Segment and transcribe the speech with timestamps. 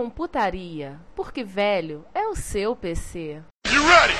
[0.00, 3.42] Retrocomputaria, porque velho é o seu PC.
[3.70, 4.14] You ready?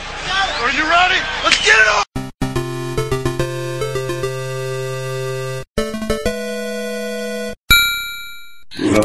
[0.62, 1.20] Are you ready?
[1.42, 2.02] Let's get it on!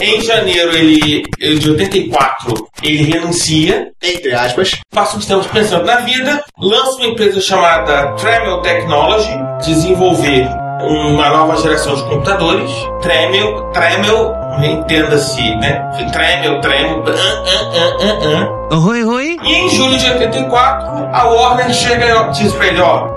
[0.02, 4.72] Em janeiro ele, ele de 84, ele renuncia, Entre aspas.
[4.94, 9.32] passa uns tempos pensando na vida, lança uma empresa chamada Tremel Technology,
[9.66, 12.72] desenvolver uma nova geração de computadores.
[13.02, 15.82] Tremel, Tremel, entenda-se, né?
[16.12, 18.76] Tremel, Tremel, ah, ah.
[18.88, 19.38] Oi, oi.
[19.44, 23.10] E em julho de 84, a Warner chega e diz pra ele, ó,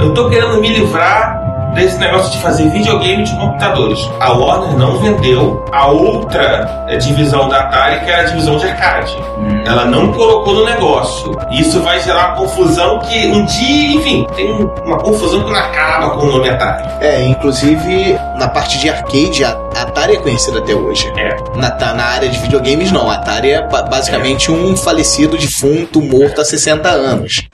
[0.00, 1.41] eu tô querendo me livrar
[1.74, 3.98] desse negócio de fazer videogame de computadores.
[4.20, 8.66] A Warner não vendeu a outra eh, divisão da Atari, que era a divisão de
[8.66, 9.16] arcade.
[9.64, 11.32] Ela não colocou no negócio.
[11.50, 14.52] Isso vai gerar uma confusão que um dia, enfim, tem
[14.84, 16.88] uma confusão que não acaba com o nome Atari.
[17.00, 19.50] É, inclusive na parte de arcade, a
[19.82, 21.10] Atari é conhecida até hoje.
[21.16, 21.36] É.
[21.56, 23.10] Na, tá na área de videogames, não.
[23.10, 27.48] A Atari é ba- basicamente um falecido defunto morto há 60 anos.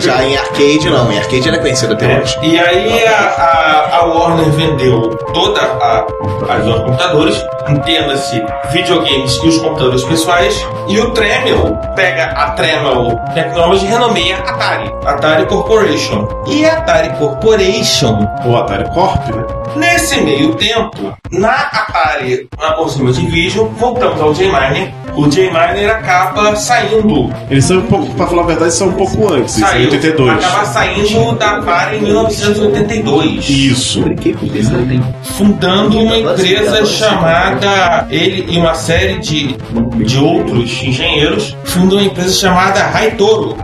[0.00, 1.10] Já em arcade, não.
[1.10, 2.38] Em arcade ela é conhecida até hoje.
[2.42, 6.06] E aí a, a, a Warner vendeu toda a,
[6.48, 12.50] a divisão de computadores, entenda-se videogames e os computadores pessoais, e o Tremel pega a
[12.50, 16.28] Tremel Technology e renomeia Atari, Atari Corporation.
[16.46, 19.44] E a Atari Corporation, Ou Atari Corp, né?
[19.76, 27.32] nesse meio tempo, na Atari, na Consumer Division, voltamos ao J-Miner, o J-Miner acaba saindo
[27.50, 29.84] Eles são um pouco, pra falar a verdade, são um pouco antes, isso é saiu,
[29.90, 30.44] 82.
[30.44, 33.48] acaba saindo da Atari em 1982.
[33.48, 34.04] Isso.
[35.36, 39.56] fundando uma empresa chamada ele e uma série de,
[40.04, 43.56] de outros engenheiros fundam uma empresa chamada Raitoro.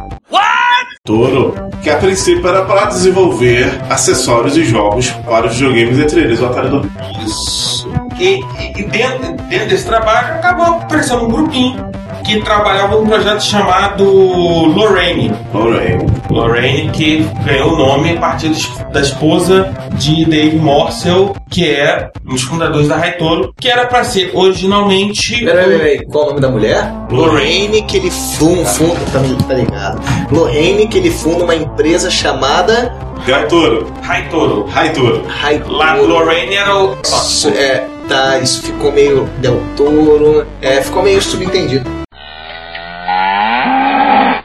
[1.02, 6.40] Toro, que a princípio era para desenvolver acessórios e jogos para os videogames, entre eles
[6.40, 6.90] o Atari 2000.
[7.24, 7.90] Isso.
[8.18, 11.90] E, e- e dentro, dentro desse trabalho acabou aparecendo um grupinho
[12.24, 15.32] que trabalhava num projeto chamado Lorraine.
[15.52, 16.06] Lorraine.
[16.30, 18.52] Lorraine, que ganhou o nome a partir
[18.92, 24.04] da esposa de Dave Morsel, que é um dos fundadores da Raitoro, que era para
[24.04, 26.06] ser originalmente Peraí, peraí, peraí.
[26.06, 26.92] Qual o nome da mulher?
[27.10, 28.64] Lorraine, que ele funda.
[28.66, 30.00] funda tá, tá ligado?
[30.30, 32.94] Lorraine, que ele funda uma empresa chamada
[33.26, 33.92] Gatoro.
[34.02, 34.64] Raitoro.
[34.66, 35.24] Raitoro.
[35.26, 35.76] Raitoro.
[35.76, 36.96] Lá Lorraine era o.
[37.04, 40.46] Isso, é, tá, isso ficou meio Del Toro.
[40.62, 41.99] É, ficou meio subentendido.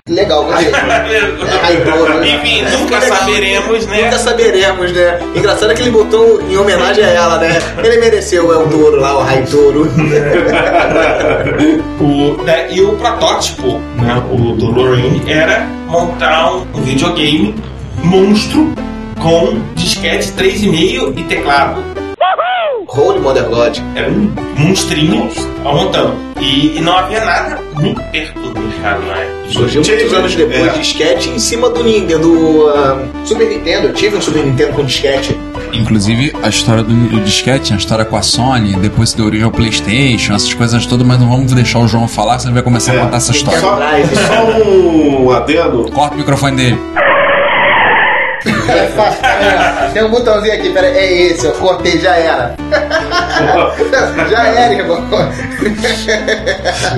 [0.07, 0.67] Legal, gostei.
[0.71, 2.19] É, Raitoro.
[2.19, 2.35] né?
[2.35, 3.17] Enfim, É, nunca legal.
[3.17, 4.01] saberemos, né?
[4.03, 5.19] Nunca saberemos, né?
[5.35, 7.57] Engraçado é que ele botou em homenagem a ela, né?
[7.83, 9.89] Ele mereceu é o touro lá, o Raitoro.
[11.99, 17.55] O, da- e o protótipo né, o, do Lorraine era montar um videogame
[18.03, 18.73] monstro
[19.19, 21.81] com disquete 3,5 e teclado.
[22.87, 23.77] Holy Mother God.
[23.95, 25.29] Era um monstrinho
[25.63, 26.15] ao montando.
[26.39, 29.35] E, e não havia nada muito perto do mercado na época.
[29.49, 30.69] Surgiu muitos anos depois, É.
[30.79, 33.87] disquete em cima do Nintendo, do ah, Super Nintendo.
[33.87, 35.37] Eu tive um Super Nintendo com disquete.
[35.71, 39.45] Inclusive, a história do, do disquete, a história com a Sony, depois se deu origem
[39.45, 42.63] ao Playstation, essas coisas todas, mas não vamos deixar o João falar, senão ele vai
[42.63, 42.99] começar a É.
[42.99, 43.59] contar essa história.
[43.59, 45.91] Só, só um adendo.
[45.91, 46.77] Corta o microfone dele.
[48.45, 49.25] É fácil.
[49.25, 52.55] É, tem um botãozinho aqui, pera É esse, eu cortei, já era.
[54.29, 55.03] já era, irmão.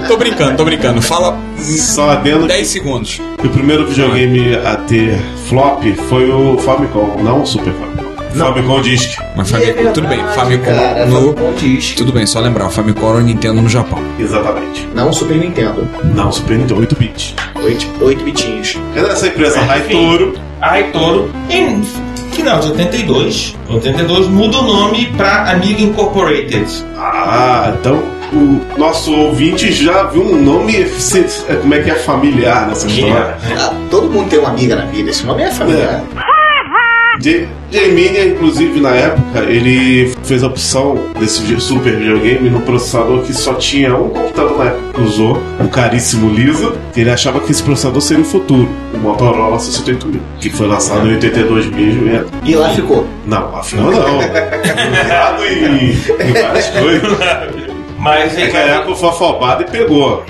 [0.08, 1.02] Tô brincando, tô brincando.
[1.02, 3.22] Fala Só adendo 10 segundos.
[3.44, 5.18] o primeiro videogame a ter
[5.48, 8.06] flop foi o Famicom, não o Super Famicom.
[8.36, 9.20] Famicom Disk.
[9.36, 10.20] Mas Famicom, tudo bem.
[10.36, 11.34] Famicom Cara, no.
[11.34, 11.94] Famicom diz.
[11.96, 14.00] Tudo bem, só lembrar, o Famicom era o Nintendo no Japão.
[14.20, 14.88] Exatamente.
[14.94, 15.88] Não Super Nintendo.
[16.16, 17.36] Não, Super Nintendo, 8 bits.
[17.64, 18.78] 8, 8 bitinhos.
[18.96, 20.34] Era essa empresa Raitoro.
[20.62, 21.84] A Raitoro, em
[22.32, 26.66] final de 82, 82 muda o nome para Amiga Incorporated.
[26.98, 28.02] Ah, então
[28.34, 32.88] o nosso ouvinte já viu um nome, se- é, como é que é familiar nessa
[32.88, 33.36] história.
[33.60, 36.02] Ah, todo mundo tem uma amiga na vida, esse nome é familiar.
[36.14, 36.27] J-
[37.19, 43.54] J-Mania, inclusive, na época, ele fez a opção desse super videogame no processador que só
[43.56, 47.64] tinha um computador na época que usou, o caríssimo Lisa, que ele achava que esse
[47.64, 53.08] processador seria o futuro, o Motorola 68000, que foi lançado em 82.000 E lá ficou.
[53.25, 54.18] Não, afinal não.
[55.06, 57.67] Usado em, em várias coisas.
[57.98, 60.24] Mas É que a Apple foi afobada e pegou.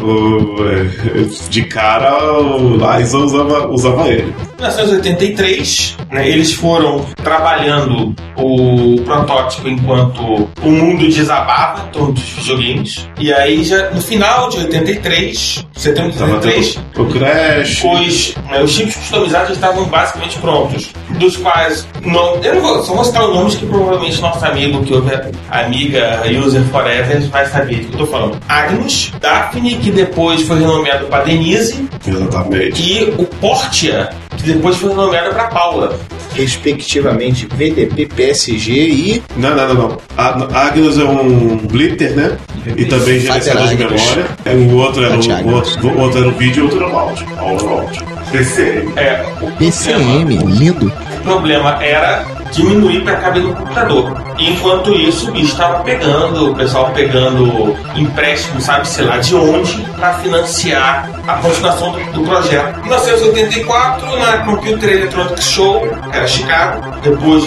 [1.50, 4.34] De cara, o Liza usava, usava ele.
[4.58, 12.24] Em 1983, né, eles foram trabalhando o protótipo enquanto o mundo desabava em torno dos
[12.24, 13.08] videogames.
[13.20, 17.84] E aí, já no final de 83, setembro de Tava 83, tendo o Crash.
[17.84, 20.90] os, né, os chips customizados estavam basicamente prontos.
[21.20, 24.84] Dos quais, não, eu não vou, só vou citar os nomes que provavelmente nosso amigo,
[24.84, 25.12] que ouve
[25.50, 28.38] a amiga User Forever, vai saber do que eu tô falando.
[28.48, 32.82] Agnus, Daphne, que depois foi renomeado para Denise, Exatamente.
[32.82, 35.98] e o Portia, que depois foi renomeado para Paula.
[36.36, 39.24] Respectivamente, VDP, PSG e.
[39.36, 39.98] Não, não, não, não.
[40.18, 42.38] A- Agnus é um Blitter, né?
[42.76, 44.02] E também gerenciador de Agnus.
[44.02, 44.26] memória.
[44.46, 45.76] É, O outro era Fater o, Agnus.
[45.78, 47.28] outro, o outro era o vídeo e o outro era o áudio.
[47.38, 48.00] All-round.
[48.32, 48.94] PCM.
[48.98, 50.88] É, o PCM, problema, lindo.
[51.20, 54.27] o problema era diminuir para caber no computador.
[54.40, 59.82] Enquanto isso, o bicho estava pegando, o pessoal pegando empréstimo, sabe, sei lá de onde,
[59.98, 62.80] para financiar a continuação do, do projeto.
[62.80, 67.44] Em 1984, na Computer Electronics Show, era Chicago, depois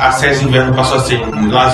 [0.00, 1.20] a inverno passou a ser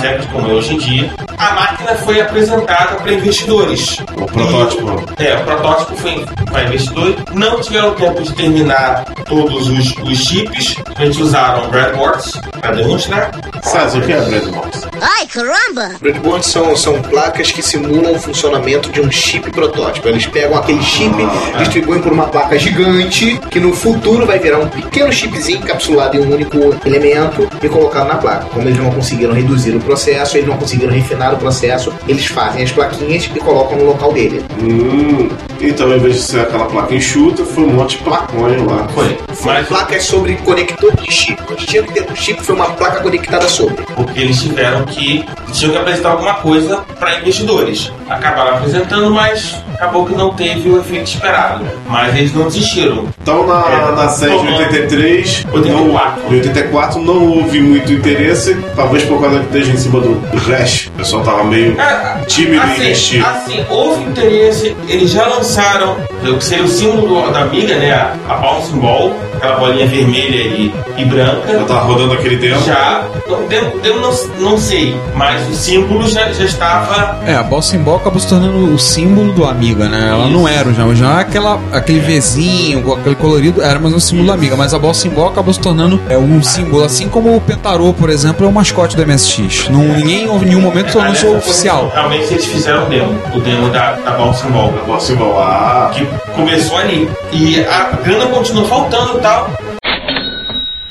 [0.01, 3.99] Vegas, como é hoje em dia, a máquina foi apresentada para investidores.
[4.17, 5.05] O protótipo.
[5.19, 7.17] E- é, o protótipo foi para investidores.
[7.33, 10.77] Não tiveram tempo de terminar todos os, os chips.
[10.97, 13.31] A gente usaram breadboards para demonstrar.
[13.63, 14.89] César, o que é Breadbox?
[15.01, 15.97] Ai, caramba!
[16.01, 20.09] Breadboards são, são placas que simulam o funcionamento de um chip protótipo.
[20.09, 21.15] Eles pegam aquele chip,
[21.59, 26.21] distribuem por uma placa gigante, que no futuro vai virar um pequeno chipzinho encapsulado em
[26.21, 28.47] um único elemento e colocado na placa.
[28.47, 32.63] Como eles não conseguiram reduzir o processo, eles não conseguiram refinar o processo, eles fazem
[32.63, 34.45] as plaquinhas e colocam no local dele.
[34.61, 35.29] Hum,
[35.61, 38.89] então, em vez de ser aquela placa enxuta, foi um monte de placonha lá.
[38.89, 39.19] Foi.
[39.45, 41.41] Mas Placas sobre conector de chip.
[41.43, 43.83] O que tinha que ter no chip foi uma placa conectada sobre.
[43.95, 45.25] porque eles tiveram que.
[45.53, 47.93] tinham que apresentar alguma coisa para investidores.
[48.09, 51.65] Acabaram apresentando, mas acabou que não teve o efeito esperado.
[51.89, 53.07] Mas eles não desistiram.
[53.23, 56.23] Então, na, É, na série de tomando- 83, 84.
[56.25, 60.21] Não, em 84 não houve muito interesse, talvez por causa que esteja em cima do
[60.49, 60.87] Rash.
[60.89, 63.27] O pessoal tava meio É, tímido em assim, investir.
[63.27, 67.93] assim, houve interesse, eles já lançaram o que seria o símbolo da amiga, né?
[67.93, 71.53] A, a bouncing ball, aquela bolinha vermelha e, e branca.
[71.53, 72.63] Já tava rodando aquele demo.
[72.65, 77.19] Já, não, demo, demo não, não sei, mas o símbolo já, já estava.
[77.27, 80.09] É, a Ball Ball acabou se tornando o símbolo do Amiga, né?
[80.11, 83.99] Ela não era o já, já aquela, aquele Vzinho, com aquele colorido, era mais um
[83.99, 87.35] símbolo da Amiga, mas a Ball Ball acabou se tornando é, um símbolo, assim como
[87.35, 89.71] o Pentarô, por exemplo, é o mascote do MSX.
[89.71, 91.91] Não, ninguém em nenhum momento tornou Aliás, isso foi- oficial.
[91.95, 94.71] Realmente eles fizeram o demo, o demo da, da bouncing ball.
[94.85, 95.91] Posso lá.
[95.95, 97.09] que começou ali.
[97.33, 99.51] E a grana continuou faltando e tal.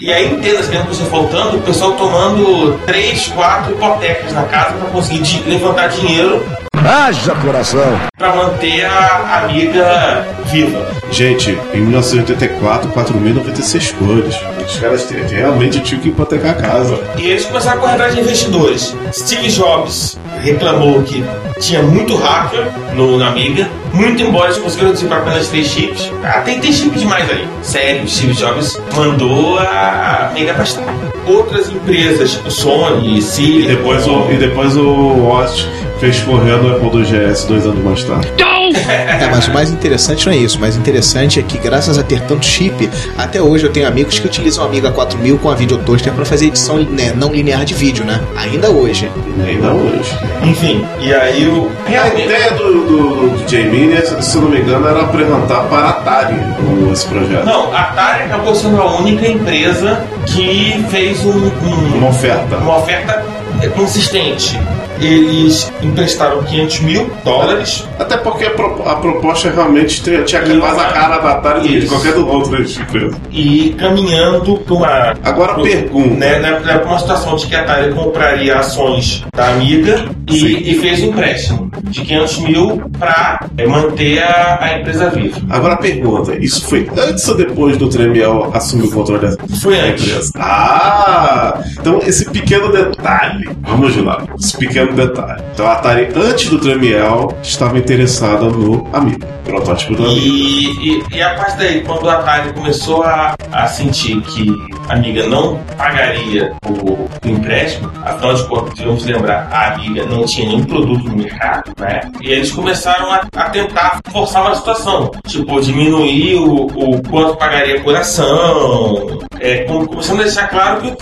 [0.01, 4.89] E aí, entenda, as começou faltando, o pessoal tomando três, quatro hipotecas na casa para
[4.89, 6.43] conseguir levantar dinheiro
[6.83, 7.97] Haja coração.
[8.17, 10.85] para manter a amiga viva.
[11.11, 14.35] Gente, em 1984, 4.096 cores.
[14.67, 16.99] Os caras te- realmente tinham que hipotecar a casa.
[17.17, 18.95] E eles começaram a correr atrás de investidores.
[19.13, 21.23] Steve Jobs reclamou que
[21.59, 26.11] tinha muito hacker no, na Amiga, muito embora eles conseguiram para apenas três chips.
[26.23, 27.47] Ah, tem, tem chip demais ali.
[27.61, 30.83] Sério, Steve Jobs mandou a Amiga pastar.
[31.27, 33.67] Outras empresas, tipo Sony, E Silicon...
[33.69, 35.65] depois o, e depois o Oz
[36.03, 38.27] fez correr no Apple do GS dois anos mais tarde.
[38.43, 40.57] É, mas o mais interessante não é isso.
[40.57, 44.19] O mais interessante é que, graças a ter tanto chip, até hoje eu tenho amigos
[44.19, 47.73] que utilizam a Amiga 4000 com a Videotoaster para fazer edição né, não linear de
[47.73, 48.19] vídeo, né?
[48.35, 49.09] Ainda hoje.
[49.47, 50.17] Ainda hoje.
[50.43, 51.71] Enfim, e aí o...
[51.85, 52.23] A Realmente...
[52.25, 56.35] ideia do, do, do J-Mini, se eu não me engano, era apresentar para a Atari
[56.59, 57.45] o- esse projeto.
[57.45, 61.29] Não, a Atari acabou sendo a única empresa que fez um-
[61.63, 62.57] um, Uma oferta.
[62.57, 63.23] uma oferta
[63.69, 64.59] consistente.
[65.01, 67.87] Eles emprestaram 500 mil dólares.
[67.99, 71.67] Até porque a, pro- a proposta realmente tinha, tinha mais a cara da Atari do
[71.67, 73.11] que de qualquer do outro empresa.
[73.31, 75.13] e caminhando para uma.
[75.23, 76.09] Agora pro- pergunta.
[76.15, 80.71] Né, né, né, pra uma situação de que a Atari compraria ações da Amiga e,
[80.71, 85.39] e fez um empréstimo de 500 mil para manter a, a empresa viva.
[85.49, 90.07] Agora pergunta, isso foi antes ou depois do Tremiel assumir o controle da Foi antes.
[90.07, 90.31] empresa?
[90.37, 91.61] Ah!
[91.79, 95.41] Então esse pequeno detalhe Vamos lá, esse pequeno detalhe.
[95.53, 100.19] Então a Atari, antes do Tramiel, estava interessada no Amiga, protótipo do Amiga.
[100.19, 100.65] E,
[100.99, 104.51] e, e a partir daí, quando a Atari começou a, a sentir que
[104.89, 110.25] a Amiga não pagaria o, o empréstimo, afinal de contas, vamos lembrar, a Amiga não
[110.25, 112.01] tinha nenhum produto no mercado, né?
[112.21, 117.79] E eles começaram a, a tentar forçar uma situação, tipo, diminuir o, o quanto pagaria
[117.81, 120.95] por ação, é, com- começando a deixar claro que o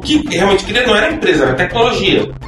[0.00, 1.97] que, o que realmente queria não era a empresa, era a tecnologia.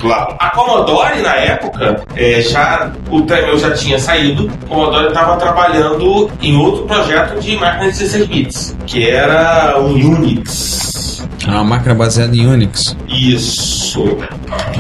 [0.01, 0.37] Claro.
[0.39, 4.51] A Commodore, na época, é, já, o Tremel já tinha saído.
[4.65, 9.93] A Commodore estava trabalhando em outro projeto de máquina de 16 bits, que era o
[9.93, 10.91] Unix.
[11.47, 12.97] É uma máquina baseada em Unix.
[13.09, 14.05] Isso.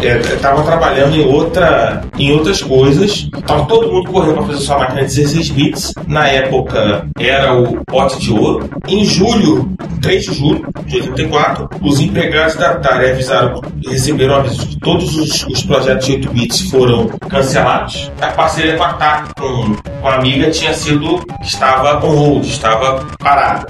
[0.03, 3.29] Estava trabalhando em, outra, em outras coisas.
[3.47, 5.95] Tava todo mundo correndo para fazer sua máquina de 16 bits.
[6.07, 8.69] Na época era o pote de ouro.
[8.89, 14.60] Em julho, 3 de julho de 84, os empregados da Atari avisaram, receberam aviso de
[14.60, 18.11] que todos os, os projetos de 8 bits foram cancelados.
[18.21, 23.05] A parceria com a Atari, com, com a amiga, tinha sido, estava on hold, estava
[23.19, 23.67] parada.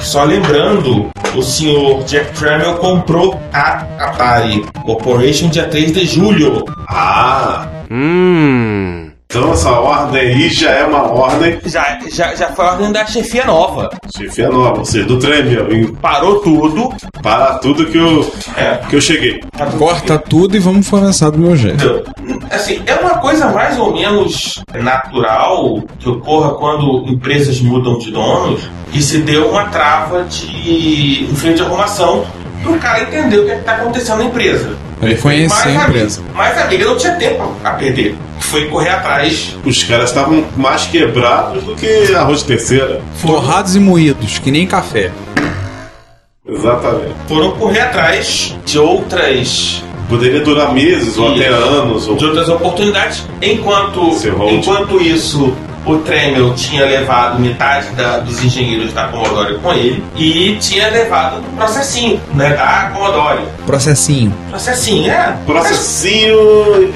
[0.00, 6.64] Só lembrando, o senhor Jack Tramiel comprou a Atari Corporation dia 3 de julho.
[6.88, 7.68] Ah!
[9.30, 13.06] Então essa ordem aí já é uma ordem Já, já, já foi a ordem da
[13.06, 13.88] chefia nova.
[14.16, 15.72] chefia nova, ou seja, do Tramiel.
[15.72, 16.92] em- Parou tudo.
[17.22, 18.80] Para tudo que eu, É.
[18.88, 19.40] que eu cheguei.
[19.78, 22.02] Corta tudo e vamos começar do meu jeito.
[22.26, 28.10] Então, assim, é uma coisa mais ou menos natural que ocorra quando empresas mudam de
[28.10, 32.24] donos e se deu uma trava de um freio de arrumação
[32.64, 34.76] para o cara entender o que está acontecendo na empresa.
[35.02, 36.22] Ele conhecia a Mas empresa.
[36.34, 38.14] Mas a amiga não tinha tempo a perder.
[38.38, 39.56] Foi correr atrás.
[39.64, 43.00] Os caras estavam mais quebrados do que arroz de terceira.
[43.22, 45.10] Torrados e moídos, que nem café.
[46.46, 47.14] Exatamente.
[47.28, 51.40] Foram correr atrás de outras Poderia durar meses ou Isso.
[51.40, 52.08] até anos.
[52.08, 52.16] Ou...
[52.16, 54.10] de outras oportunidades, enquanto,
[54.50, 55.54] enquanto isso
[55.86, 61.38] o Tremel tinha levado metade da- dos engenheiros da Commodore com ele e tinha levado
[61.38, 63.40] o processinho né, da Commodore.
[63.66, 64.34] Processinho.
[64.50, 65.34] Processinho, é.
[65.46, 66.36] Processinho.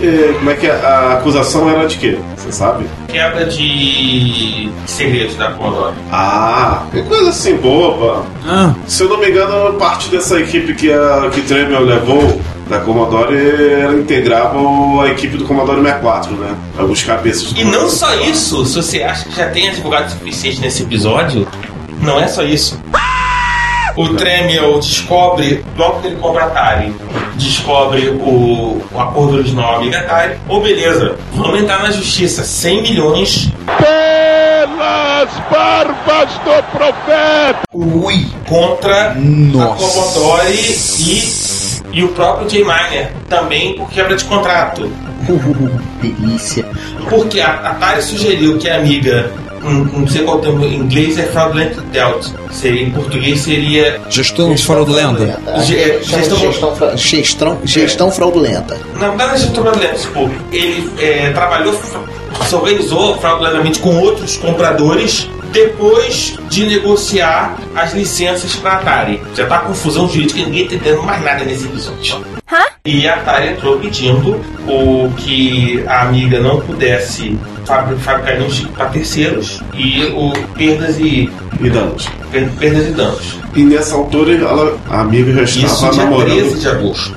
[0.02, 0.70] eh, como é que é?
[0.72, 2.18] a acusação era de quê?
[2.36, 2.84] Você sabe?
[3.08, 5.94] Quebra de segredos da Commodore.
[6.12, 8.24] Ah, que coisa assim boba.
[8.46, 12.80] Ah, Se eu não me engano, parte dessa equipe que a que Tremel levou da
[12.80, 13.36] Commodore
[13.80, 14.58] ela integrava
[15.02, 16.56] a equipe do Commodore 64, né?
[16.78, 20.60] Alguns cabeças do E não só isso, se você acha que já tem advogado suficiente
[20.60, 21.46] nesse episódio,
[22.00, 22.80] não é só isso.
[23.96, 26.92] O Tremel descobre, logo que ele compra a Atari,
[27.36, 30.36] descobre o, o acordo original Amiga Atari.
[30.48, 32.42] Ô, beleza, vamos entrar na justiça.
[32.42, 33.50] 100 milhões.
[33.78, 37.60] Pelas barbas do profeta!
[37.72, 38.26] Ui!
[38.48, 39.76] Contra a Nossa.
[39.76, 41.53] Commodore e,
[41.94, 43.12] e o próprio Jay Miner.
[43.28, 44.90] Também por quebra de contrato.
[46.02, 46.66] Delícia.
[47.08, 49.30] Porque a Atari sugeriu que a amiga,
[49.64, 52.26] um, não sei qual termo em inglês, é fraudulent dealt.
[52.50, 55.40] Seria, em português seria gestor fraudulenta.
[55.46, 58.78] É, gestão- gestão, gestão, gestão fraudulenta.
[59.00, 61.72] Não, não era gestão fraudulenta, tipo, ele é, trabalhou,
[62.46, 69.22] se organizou fraudulentamente com outros compradores depois de negociar as licenças para Atari.
[69.34, 72.22] Já tá confusão jurídica, ninguém tá entendendo mais nada nesse episódio.
[72.84, 78.68] E a Atari entrou pedindo o que a amiga não pudesse fabri- fabricar nenhum chip
[78.72, 81.30] para terceiros e o perdas e
[81.60, 82.08] e danos.
[82.30, 83.38] per- perdas e danos.
[83.54, 86.30] E nessa altura ela, a amiga já Isso estava dia namorando.
[86.34, 87.16] 13 de agosto.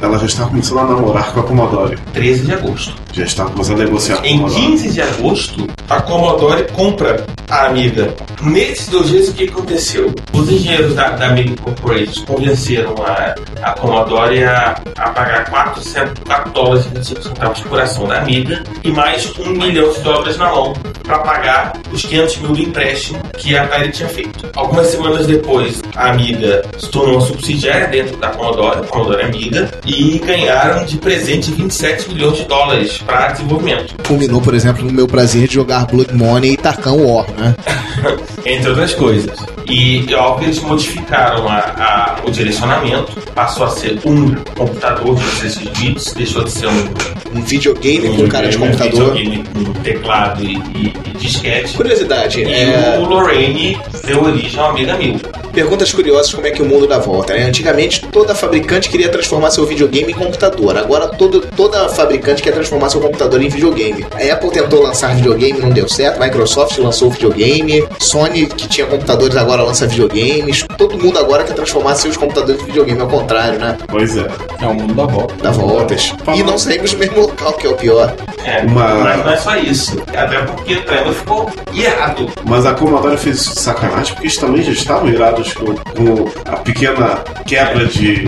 [0.00, 1.98] Ela já estava começando a namorar com a Commodore.
[2.14, 2.94] 13 de agosto.
[3.12, 4.62] Já estava começando a negociar com a Em Commodore.
[4.62, 8.14] 15 de agosto, a Commodore compra a Amiga.
[8.42, 10.12] Nesses dois dias, o que aconteceu?
[10.32, 16.18] Os engenheiros da, da Amiga Corporation convenceram a, a Commodore a, a pagar 4, cent-
[16.26, 20.38] 4 dólares e 25 centavos por ação da Amiga e mais um milhão de dólares
[20.38, 20.72] na mão
[21.02, 24.48] para pagar os 500 mil do empréstimo que a Atari tinha feito.
[24.54, 29.70] Algumas semanas depois, a Amiga se tornou uma subsidiária dentro da Commodore, a Commodore Amiga,
[29.84, 33.94] e ganharam de presente 27 milhões de dólares para desenvolvimento.
[34.06, 37.54] Culminou, por exemplo, no meu prazer de jogar Blood Money e Tarkan War, né?
[38.46, 39.36] entre outras coisas.
[39.66, 45.24] E óbvio que eles modificaram a, a- o direcionamento, passou a ser um computador de
[45.24, 46.88] 16 bits, deixou de ser um,
[47.34, 49.14] Um videogame um com cara de um computador.
[49.14, 51.76] videogame com teclado e, e- disquete.
[51.76, 55.18] Curiosidade, E é, o Lorraine deu origem ao Amiga 1000.
[55.52, 57.44] perguntas curiosas como é que o mundo dá volta, né?
[57.44, 60.76] Antigamente toda fabricante queria transformar seu videogame em computador.
[60.76, 64.04] Agora todo, toda fabricante quer transformar seu computador em videogame.
[64.12, 66.20] A Apple tentou lançar videogame, não deu certo.
[66.20, 67.86] Microsoft lançou videogame.
[68.00, 70.64] Sony, que tinha computadores, agora lança videogames.
[70.76, 73.76] Todo mundo agora quer transformar seus computadores em videogame, ao contrário, né?
[73.88, 74.26] Pois é.
[74.60, 75.34] É o mundo da volta.
[75.42, 76.12] Dá voltas.
[76.34, 78.12] E não saímos do mesmo local, que é o pior.
[78.44, 80.02] É, Uma- Mas não é só isso.
[80.14, 82.30] Até porque trailer ficou irado.
[82.44, 86.50] Mas a Commodore fez isso de sacanagem porque eles também já estavam irados com, com
[86.50, 88.26] a pequena quebra de,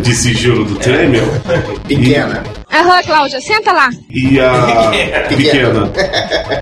[0.00, 1.26] de sigilo do Tremel
[1.86, 2.42] Pequena.
[2.74, 3.88] Aham, Cláudia, senta lá.
[4.10, 5.90] e a pequena.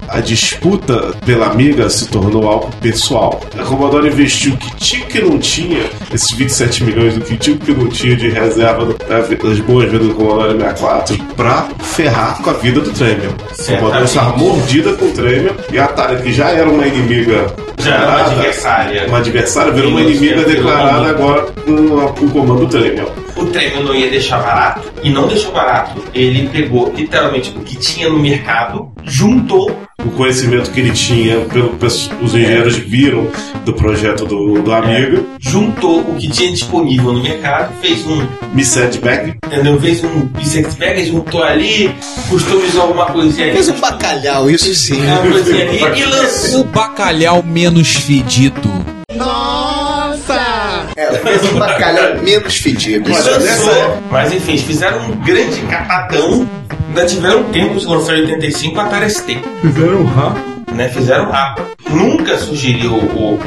[0.09, 3.41] A disputa pela amiga se tornou algo pessoal.
[3.59, 7.37] A Commodore investiu o que tinha e que não tinha, esses 27 milhões do que
[7.37, 11.67] tinha e que não tinha de reserva do- das boas vendas do Commodore 64 pra
[11.81, 13.33] ferrar com a vida do Tremel.
[13.51, 17.47] A Commodore estava mordida com o Tremel e a Atari, que já era uma inimiga
[17.79, 19.07] Já era uma adversária.
[19.09, 23.11] uma adversária, virou uma inimiga declarada agora com a- com o comando Tremel.
[23.37, 26.02] O Tremel não ia deixar barato e não deixou barato.
[26.15, 31.71] Ele pegou literalmente o que tinha no mercado, juntou o conhecimento que ele tinha, pelo,
[31.77, 33.29] pes- os engenheiros viram
[33.65, 38.65] do projeto do, do amigo, juntou o que tinha disponível no mercado, fez um, me
[38.65, 39.81] setback, entendeu?
[39.81, 41.95] Fez um bisect bag, juntou ali,
[42.29, 43.55] customizou alguma coisinha ali.
[43.55, 45.01] Fez um bacalhau, isso sim.
[45.01, 46.61] Uma coisinha ali e lançou.
[46.61, 48.71] O bacalhau menos fedido.
[50.97, 53.11] É, fez um bacalhau menos fedido.
[53.11, 53.73] E é- lançou.
[53.73, 56.47] época- Mas enfim, eles fizeram um grande catadão.
[56.89, 59.39] Ainda tiveram tempo de lançar em 85 a Atari ST.
[59.63, 60.52] Fizeram rápido.
[60.75, 61.67] Né, fizeram rápido.
[61.91, 63.39] Nunca sugeriu o.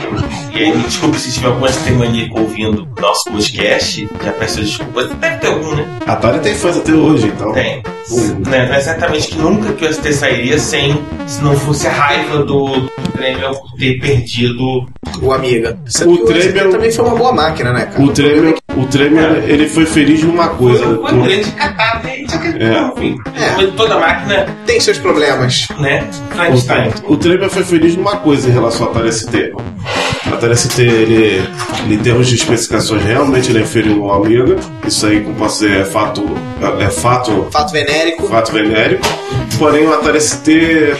[0.53, 5.10] E aí, me desculpe se tiver algum ST maníaco ouvindo nosso podcast, já peço desculpas.
[5.15, 5.88] Deve ter algum, né?
[6.05, 7.51] a Atari tem fãs até hoje, então.
[7.53, 7.82] Tem.
[8.12, 8.44] Hum.
[8.48, 11.01] Né, não é certamente que nunca que o ST sairia sem.
[11.25, 14.86] Se não fosse a raiva do, do Tremel por ter perdido.
[15.22, 15.79] O Amiga.
[16.05, 18.03] O Tremel- também foi uma boa máquina, né, cara?
[18.03, 20.84] O Tremel, o Tremel ele foi feliz numa coisa.
[20.84, 21.53] Foi, um com- grande?
[22.60, 22.82] É.
[22.96, 23.67] Enfim, É.
[23.75, 25.67] toda máquina, Tem seus problemas.
[25.79, 26.03] né?
[26.32, 26.91] Frankenstein.
[27.05, 29.53] O, o Tremel foi feliz numa coisa em relação ao Atari ST.
[30.29, 31.13] O Atari ST, ele,
[31.86, 34.57] ele, em termos de especificações, realmente ele é inferior ao Amiga.
[34.86, 36.24] Isso aí, como posso dizer, é fato,
[36.79, 38.27] é, fato Fato venérico.
[38.27, 39.07] fato venérico.
[39.57, 40.43] Porém, o Atari ST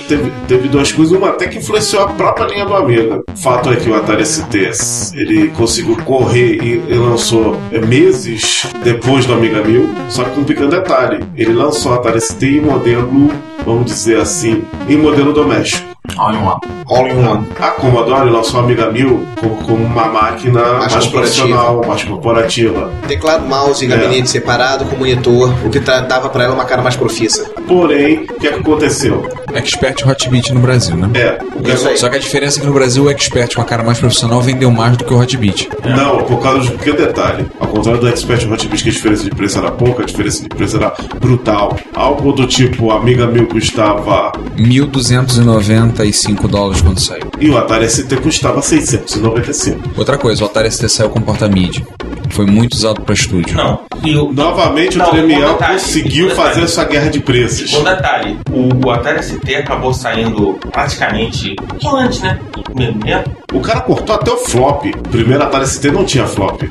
[0.08, 3.22] teve, teve duas coisas, uma até que influenciou a própria linha do Amiga.
[3.34, 4.72] O fato é que o Atari ST
[5.16, 10.42] ele conseguiu correr e, e lançou é, meses depois do Amiga 1000, só que com
[10.42, 13.32] um pequeno detalhe: ele lançou o Atari ST em modelo,
[13.66, 15.96] vamos dizer assim, em modelo doméstico.
[16.18, 17.48] All in one.
[17.60, 22.92] A Commodore lançou a Amiga 1000 como, como uma máquina Mais mais, profissional, mais corporativa.
[23.08, 27.50] Teclado, mouse, gabinete separado, com monitor, o que dava pra ela uma cara mais profissa.
[27.68, 29.28] Porém, o que, é que aconteceu?
[29.54, 31.10] Expert Hotbit no Brasil, né?
[31.16, 31.98] É, o que Isso aí.
[31.98, 34.42] Só que a diferença é que no Brasil o Expert com a cara mais profissional
[34.42, 35.70] vendeu mais do que o Hotbit.
[35.84, 37.46] Não, por causa de um pequeno detalhe.
[37.60, 40.50] Ao contrário do Expert Hotbit, que a diferença de preço era pouca, a diferença de
[40.50, 41.78] preço era brutal.
[41.94, 47.24] Algo do tipo, Amiga 1000 custava 1.295 dólares quando saiu.
[47.40, 49.92] e o Atari ST custava 695.
[49.96, 51.82] Outra coisa, o Atari ST saiu com porta-mídia.
[52.30, 53.56] Foi muito usado para estúdio.
[53.56, 53.80] Não.
[54.04, 56.50] E o, Novamente, Não, o detalhe, conseguiu detalhe.
[56.50, 57.72] fazer sua guerra de preços.
[57.72, 62.40] Com detalhe, o, o Atari ST acabou saindo praticamente um antes, né?
[62.76, 63.32] Tempo.
[63.54, 64.86] O cara cortou até o flop.
[64.86, 66.64] O primeiro Atari ST não tinha flop.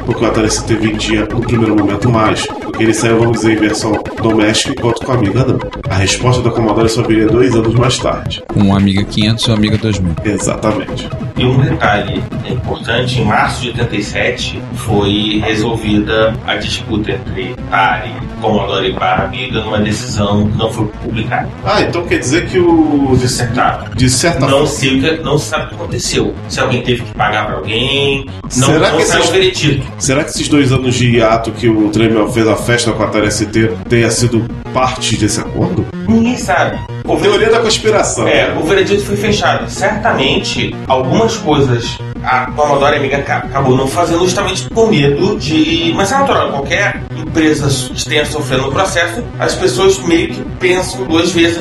[0.05, 3.59] porque o Atari ST vendia no primeiro momento mais, porque ele saiu, vamos dizer, em
[3.61, 5.59] versão doméstica, enquanto com a Amiga não.
[5.89, 8.43] A resposta da Commodore só viria dois anos mais tarde.
[8.53, 10.15] Com o Amiga 500 e o Amiga 2000.
[10.25, 11.09] Exatamente.
[11.37, 18.11] E um detalhe importante, em março de 87 foi resolvida a disputa entre Atari,
[18.41, 21.49] Commodore e Amiga numa decisão que não foi publicada.
[21.65, 23.15] Ah, então quer dizer que o.
[23.17, 23.95] De, Dissertado.
[23.95, 24.67] de certa Não, forma.
[24.67, 26.33] sei não se sabe o que aconteceu.
[26.49, 29.15] Se alguém teve que pagar pra alguém, não, Será não que esses-
[29.99, 33.07] Será que esses dois anos de hiato que o Tremel fez a festa com a
[33.07, 33.45] Atari ST
[33.89, 35.85] tenha sido parte desse acordo?
[36.07, 36.77] Ninguém sabe.
[37.05, 38.27] O Teoria da conspiração.
[38.27, 39.69] É, o veredito foi fechado.
[39.69, 45.91] Certamente, algumas coisas a Commodore Amiga ca- acabou não fazendo justamente com medo de.
[45.95, 51.05] Mas é natural, qualquer empresa que tenha sofrendo no processo, as pessoas meio que pensam
[51.05, 51.57] duas vezes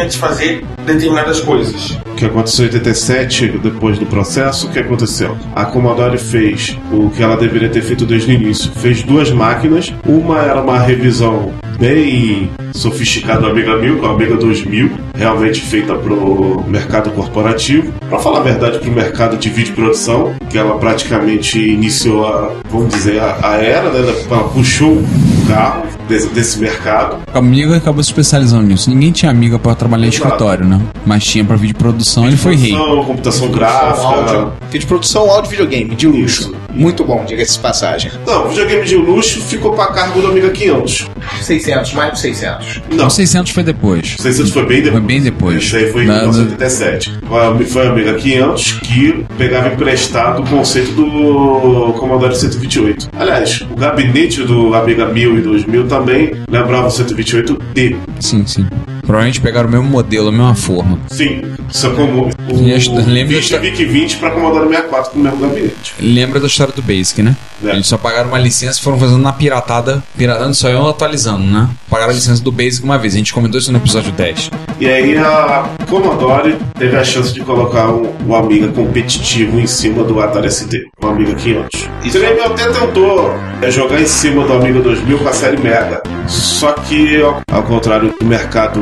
[0.00, 1.98] antes de fazer determinadas coisas.
[2.06, 5.36] O que aconteceu em 87, depois do processo, o que aconteceu?
[5.54, 8.70] A Commodore fez o que ela deveria ter feito desde o início.
[8.72, 9.92] Fez duas máquinas.
[10.06, 15.94] Uma era uma revisão bem sofisticada do Amiga 1000, com a Amiga 2000, realmente feita
[15.94, 17.92] para o mercado corporativo.
[18.08, 22.52] Para falar a verdade, para o mercado de vídeo produção, que ela praticamente iniciou a,
[22.70, 24.14] vamos dizer, a, a era, né?
[24.30, 25.06] Ela puxou o
[25.48, 27.18] carro desse, desse mercado.
[27.32, 28.90] A amiga acabou se especializando nisso.
[28.90, 30.80] Ninguém tinha amiga pra trabalhar em escritório, né?
[31.04, 32.72] Mas tinha pra vídeo produção, ele foi rei.
[32.72, 34.52] Computação áudio, gráfica.
[34.70, 36.54] vídeo produção, áudio, videogame, de luxo.
[36.76, 38.10] Muito bom, diga-se de passagem.
[38.26, 41.06] Não, videogame de luxo ficou para cargo do Amiga 500.
[41.42, 42.80] 600, mais de 600.
[42.92, 44.16] Não, O 600 foi depois.
[44.20, 44.92] 600 foi bem depois.
[44.92, 45.62] Foi bem depois.
[45.64, 47.12] Isso aí foi em Na- 1987.
[47.26, 53.08] Foi- Foi a Amiga 500 que pegava emprestado o conceito do Commodore 128.
[53.18, 57.96] Aliás, o gabinete do Amiga 1000 e 2000 também lembrava o 128D.
[58.20, 58.66] Sim, sim.
[59.06, 60.98] Provavelmente pegaram o mesmo modelo, a mesma forma.
[61.08, 65.18] Sim, só como o E esta- lembra 20 esta- VIC 20 para Commodore 64 com
[65.20, 65.94] o mesmo gabinete.
[66.00, 67.36] Lembra da história do Basic, né?
[67.64, 67.70] É.
[67.70, 70.02] Eles só pagaram uma licença e foram fazendo na piratada.
[70.18, 71.68] Piratando só iam atualizando, né?
[71.88, 73.14] Pagaram a licença do Basic uma vez.
[73.14, 74.50] A gente comentou isso no episódio 10.
[74.80, 80.02] E aí a Commodore teve a chance de colocar um, um Amiga competitivo em cima
[80.04, 81.88] do Atari ST, o Amiga 500.
[82.04, 85.56] E o Tremel até tentou é, jogar em cima do Amiga 2000 com a série
[85.56, 86.02] Mega.
[86.26, 88.80] Só que, ao contrário do mercado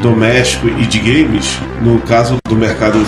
[0.00, 2.98] doméstico e de games, no caso do mercado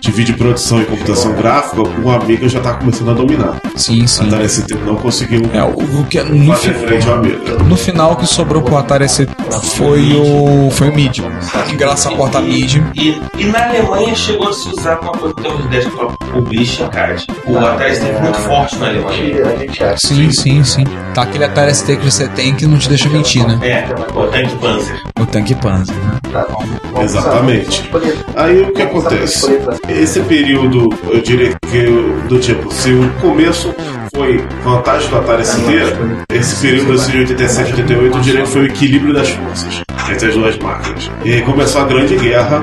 [0.00, 3.60] de vídeo produção e computação gráfica, o Amiga já está começando a dominar.
[3.76, 4.26] Sim, O sim.
[4.26, 7.58] Atari ST não conseguiu É, o, o que no, fazer fi- frente ao Amiga.
[7.64, 9.26] no final o que sobrou pro Atari ST
[9.76, 11.22] foi o foi o MIDI.
[11.76, 12.82] Graças à porta MIDI.
[12.94, 17.26] E, e na Alemanha chegou a se usar uma coisa de desktop publishing card.
[17.46, 19.46] O Atari esteve muito forte na Alemanha.
[19.46, 20.06] A gente acha.
[20.06, 20.84] Sim, sim, sim.
[21.14, 23.58] Tá aquele Atari ST que você tem que não te deixa mentir, né?
[23.62, 25.02] É, o Tank Panzer.
[25.20, 27.02] O tanque Panzer, né?
[27.02, 27.90] Exatamente.
[28.36, 29.60] Aí o que acontece?
[29.88, 31.84] Esse período, eu diria que
[32.28, 33.74] do tipo, se o começo
[34.14, 35.60] foi vantagem do Atari ST,
[36.32, 39.82] esse período assim, de 87 e 88, eu diria que foi o equilíbrio das forças
[40.10, 41.10] entre as duas máquinas.
[41.24, 42.62] E aí começou a grande guerra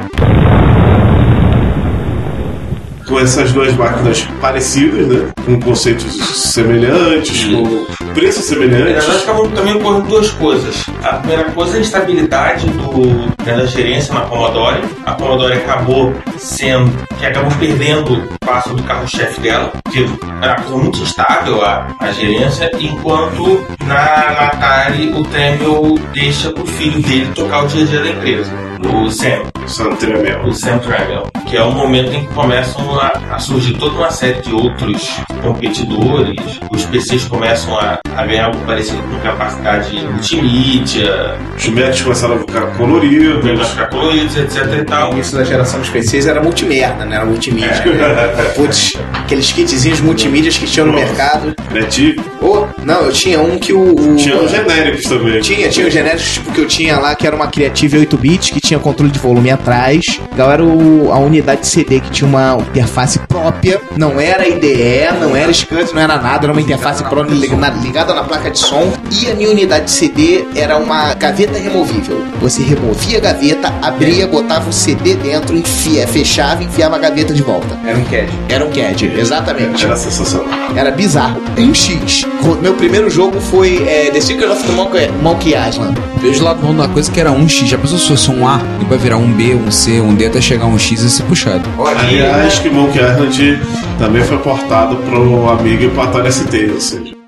[3.11, 5.29] com essas duas máquinas parecidas, né?
[5.45, 9.07] Com conceitos semelhantes, com preços semelhantes.
[9.23, 10.85] acabam também ocorrendo duas coisas.
[11.03, 13.05] A primeira coisa é a instabilidade do,
[13.45, 14.81] né, da gerência na Commodore.
[15.05, 20.07] A Commodore acabou sendo, que acabou perdendo o passo do carro-chefe dela, porque
[20.41, 26.49] era uma coisa muito instável a, a gerência, enquanto na, na Atari o Tremel deixa
[26.51, 29.43] pro filho dele tocar o dia a dia da empresa, o Sam.
[29.67, 30.41] San Tremel.
[30.45, 34.09] o Sam Tremel, que é o momento em que começam a, a surgir toda uma
[34.09, 35.07] série de outros
[35.41, 42.35] competidores, os PCs começam a, a ganhar algo parecido com capacidade multimídia, Os médicos começaram
[42.35, 43.41] a ficar coloridos.
[43.41, 45.09] começam a ficar coloridos, etc e tal.
[45.11, 47.15] O início da geração dos PCs era multimerda, né?
[47.17, 47.83] Era multimídia.
[48.55, 51.53] Putz, aqueles kitzinhos multimídias que tinham no mercado.
[51.69, 52.23] Criativo.
[52.41, 53.93] Oh, não, eu tinha um que o.
[53.93, 55.39] o- Tinha os genéricos também.
[55.41, 58.59] Tinha, tinha os genéricos, tipo, que eu tinha lá, que era uma Creative 8-bits, que
[58.59, 60.19] tinha controle de volume atrás.
[60.31, 63.81] Legal era o- a unidade de CD, que tinha uma interface própria.
[63.97, 68.23] Não era IDE, não era SCSI, não era nada, era uma interface própria ligada na
[68.23, 68.91] placa de som.
[69.11, 72.21] E a minha unidade de CD era uma gaveta removível.
[72.41, 77.33] Você removia a gaveta, abria, botava o CD dentro, enfia, fechava e enfiava a gaveta
[77.33, 77.77] de volta.
[77.85, 78.29] Era um CAD.
[78.49, 79.85] Era um CAD, exatamente.
[79.85, 80.47] Era sensacional.
[80.75, 81.41] Era bizarro.
[81.57, 82.25] Em X.
[82.61, 85.97] Meu primeiro jogo foi é, The Secret of the Monkey, Monkey Island.
[86.21, 87.67] Vejo lá da coisa que era um X.
[87.69, 90.25] Já pensou se fosse um A e vai virar um B, um C, um D
[90.25, 91.69] até chegar um X e ser puxado.
[91.85, 93.59] Aliás, que Monkey Island
[93.97, 97.20] também foi portado pro Amiga e pro Atari ST, ou seja.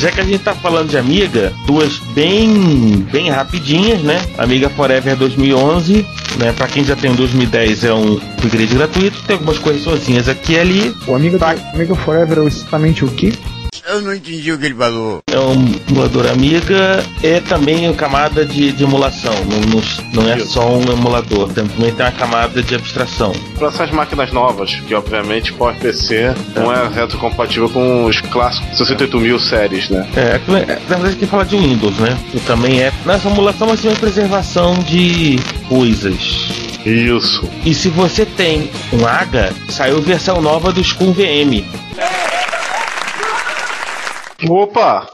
[0.00, 4.18] Já que a gente tá falando de Amiga, duas bem bem rapidinhas, né?
[4.38, 6.06] Amiga Forever 2011,
[6.38, 6.52] né?
[6.56, 10.58] Pra quem já tem o 2010 é um upgrade gratuito, tem algumas correçõezinhas aqui e
[10.58, 10.96] ali.
[11.06, 11.38] O Amiga,
[11.74, 13.34] Amiga Forever é exatamente o quê?
[13.90, 15.20] Eu não entendi o que ele falou.
[15.26, 20.38] É um emulador Amiga, é também uma camada de, de emulação, não, não, não é
[20.38, 23.32] só um emulador, também tem uma camada de abstração.
[23.58, 29.40] Para essas máquinas novas, que obviamente PowerPC não é retrocompatível com os clássicos 68 mil
[29.40, 30.08] séries, né?
[30.16, 30.20] É,
[30.70, 32.16] é- na verdade quem fala de Windows, né?
[32.30, 35.36] Que também é nessa emulação, mas tem uma preservação de
[35.68, 36.70] coisas.
[36.86, 37.42] Isso.
[37.64, 41.64] E se você tem um AGA, saiu versão nova do Scum VM.
[44.48, 45.10] Opa!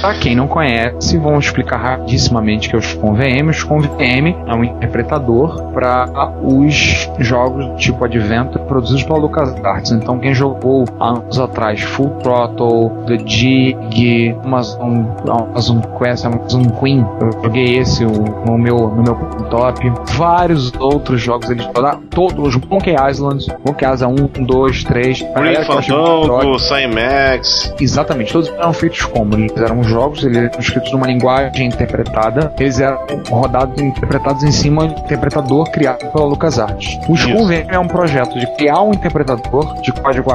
[0.00, 3.48] Pra quem não conhece, vamos explicar rapidissimamente que é o SCOM VM.
[3.48, 6.08] O SCOM VM é um interpretador para
[6.40, 9.90] os jogos tipo Adventure produzidos pela LucasArts.
[9.90, 17.04] Então, quem jogou há anos atrás Full Throttle, The Dig, Amazon, Amazon Quest, Amazon Queen,
[17.20, 19.14] eu joguei esse no meu, no meu
[19.50, 19.92] top.
[20.14, 25.26] Vários outros jogos eles jogaram, todos os Monkey Island, Monkey Island 1, 2, 3.
[25.34, 27.74] A Green Fandango, Cymax.
[27.80, 29.34] Exatamente, todos eram feitos como?
[29.34, 32.98] Eles eram jogos, eles eram escritos numa linguagem interpretada, eles eram
[33.28, 36.98] rodados, interpretados em cima de um interpretador criado pela LucasArts.
[37.08, 40.32] O VM é um projeto de criar um interpretador de código,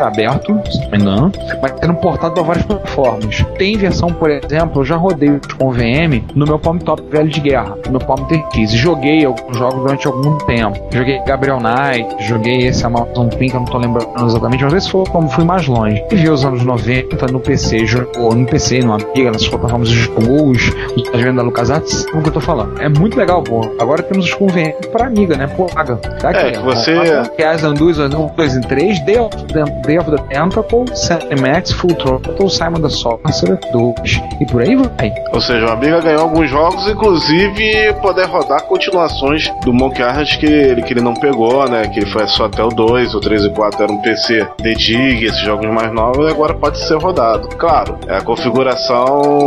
[0.00, 3.44] aberto, se não me engano, mas sendo portado para várias plataformas.
[3.58, 7.28] Tem versão, por exemplo, eu já rodei o Skull VM no meu Palm Top velho
[7.28, 10.78] de guerra, no meu Palm TX, e joguei alguns jogos durante algum tempo.
[10.92, 15.04] Joguei Gabriel Knight, joguei esse Amazon Pink, eu não tô lembrando exatamente, mas esse foi
[15.06, 16.02] como fui mais longe.
[16.10, 21.06] E vi os anos 90 no PC, jogou no PC, no Amiga, nas plataformas os
[21.12, 22.80] das vendas da LucasArts, sabe o que eu tô falando.
[22.80, 23.60] É muito legal, pô.
[23.78, 25.46] Agora temos os convênios pra Amiga, né?
[25.46, 25.96] Pô, paga.
[25.96, 29.64] Tá aqui, É, que você- Que as 1, 2, 2 e 3, Day of, the,
[29.86, 30.84] Day of the Tentacle,
[31.40, 35.12] Max, Full Throttle, Simon the Sorcerer 2, e por aí vai.
[35.32, 40.46] Ou seja, o Amiga ganhou alguns jogos, inclusive poder rodar continuações do Monkey Island que
[40.46, 41.86] ele, que ele não pegou, né?
[41.88, 44.72] Que ele foi só até o 2, o 3 e 4 era um PC The
[44.74, 47.48] Dig, esses jogos mais novos, e agora pode ser rodado.
[47.56, 48.65] Claro, é, a configuração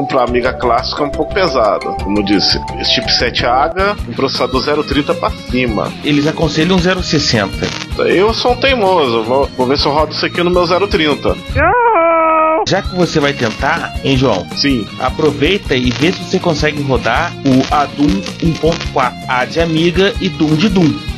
[0.08, 1.86] para Amiga clássica é um pouco pesada.
[2.04, 5.92] Como eu disse, esse chipset AGA, um processador 030 para cima.
[6.04, 7.50] Eles aconselham 060.
[8.06, 11.36] Eu sou um teimoso, vou, vou ver se eu rodo isso aqui no meu 030.
[12.68, 14.46] Já que você vai tentar, hein, João?
[14.56, 14.88] Sim.
[15.00, 20.56] Aproveita e vê se você consegue rodar o Adum 1.4, A de Amiga e Doom
[20.56, 21.09] de Doom.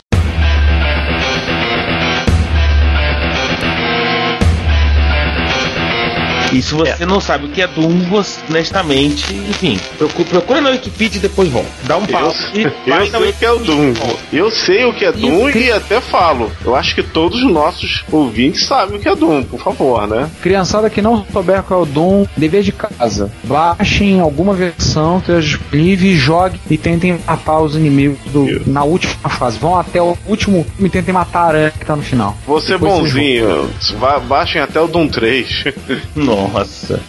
[6.51, 10.69] E se você não sabe o que é Doom, você, honestamente, enfim, procura, procura na
[10.71, 11.69] Wikipedia e depois volta.
[11.83, 13.93] Dá um pau e Eu vai sei o que é o Doom.
[14.33, 16.51] Eu sei o que é Doom e até falo.
[16.65, 20.29] Eu acho que todos os nossos ouvintes sabem o que é Doom, por favor, né?
[20.41, 23.31] Criançada que não souber qual é o Doom, dever de casa.
[23.43, 29.13] Baixem alguma versão esteja disponível e joguem e tentem matar os inimigos do- na última
[29.29, 29.57] fase.
[29.57, 32.37] Vão até o último e tentem matar a aranha que tá no final.
[32.47, 35.63] Você bonzinho, ba- baixem até o Doom 3.
[36.15, 36.40] Nossa.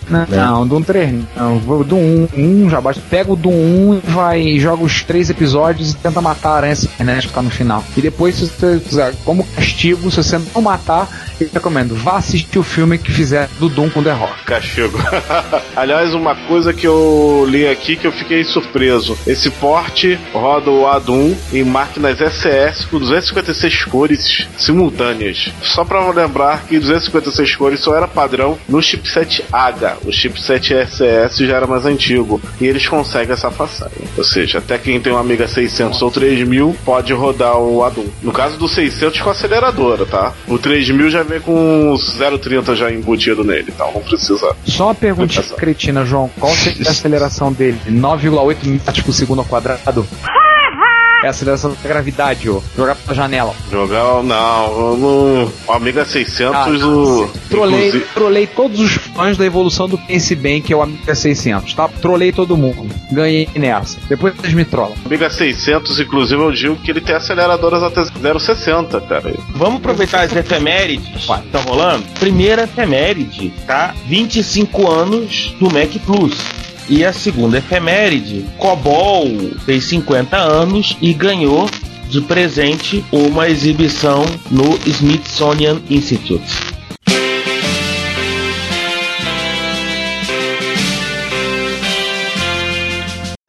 [0.09, 1.57] Não, não, Doom 3 não.
[1.57, 3.03] O Doom 1, 1 já basta.
[3.09, 6.57] Pega o Doom 1 e vai e joga os três episódios e tenta matar a
[6.57, 7.85] aranha cibernética que tá no final.
[7.97, 11.09] E depois, se você quiser, como castigo, se você não matar,
[11.41, 14.45] eu recomendo, vá assistir o filme que fizer do Doom com The Rock.
[14.45, 14.99] Castigo.
[15.77, 19.17] Aliás, uma coisa que eu li aqui que eu fiquei surpreso.
[19.27, 25.53] Esse porte roda o Adum em máquinas SS com 256 cores simultâneas.
[25.63, 29.22] Só pra lembrar que 256 cores só era padrão no chipset
[29.53, 29.97] AGA.
[30.05, 32.41] O chipset SS já era mais antigo.
[32.61, 33.91] E eles conseguem essa façanha.
[34.17, 38.07] Ou seja, até quem tem um Amiga 600 ou 3000 pode rodar o Adum.
[38.23, 40.33] No caso do 600 com aceleradora, tá?
[40.47, 44.55] O 3000 já vem com os 030 já embutido nele, então não precisa.
[44.65, 46.31] Só uma perguntinha cretina, João.
[46.39, 47.79] Qual seria a aceleração dele?
[47.89, 50.07] 9,8 metros por segundo ao quadrado?
[51.23, 52.63] É a aceleração da gravidade, ô.
[52.77, 53.55] Jogar pela janela.
[53.71, 57.31] Jogar, não, no o Amiga 600, Ah, o.
[57.49, 61.15] Trolei, inclusive- trolei todos os fãs da evolução do Pense Bem, que é o Amiga
[61.15, 61.89] 600, tá?
[61.89, 62.89] Trolei todo mundo.
[63.11, 63.99] Ganhei nessa.
[64.09, 64.95] Depois vocês me trollam.
[65.07, 69.35] Amiga 600, inclusive, eu digo que ele tem aceleradoras até 0,60, cara.
[69.55, 72.05] Vamos aproveitar as efemérides que estão rolando?
[72.19, 73.95] Primeira efeméride, tá?
[74.07, 76.35] 25 anos do Mac Plus.
[76.89, 79.29] E a segunda efeméride, Cobol
[79.65, 81.69] fez 50 anos e ganhou
[82.09, 86.72] de presente uma exibição no Smithsonian Institute.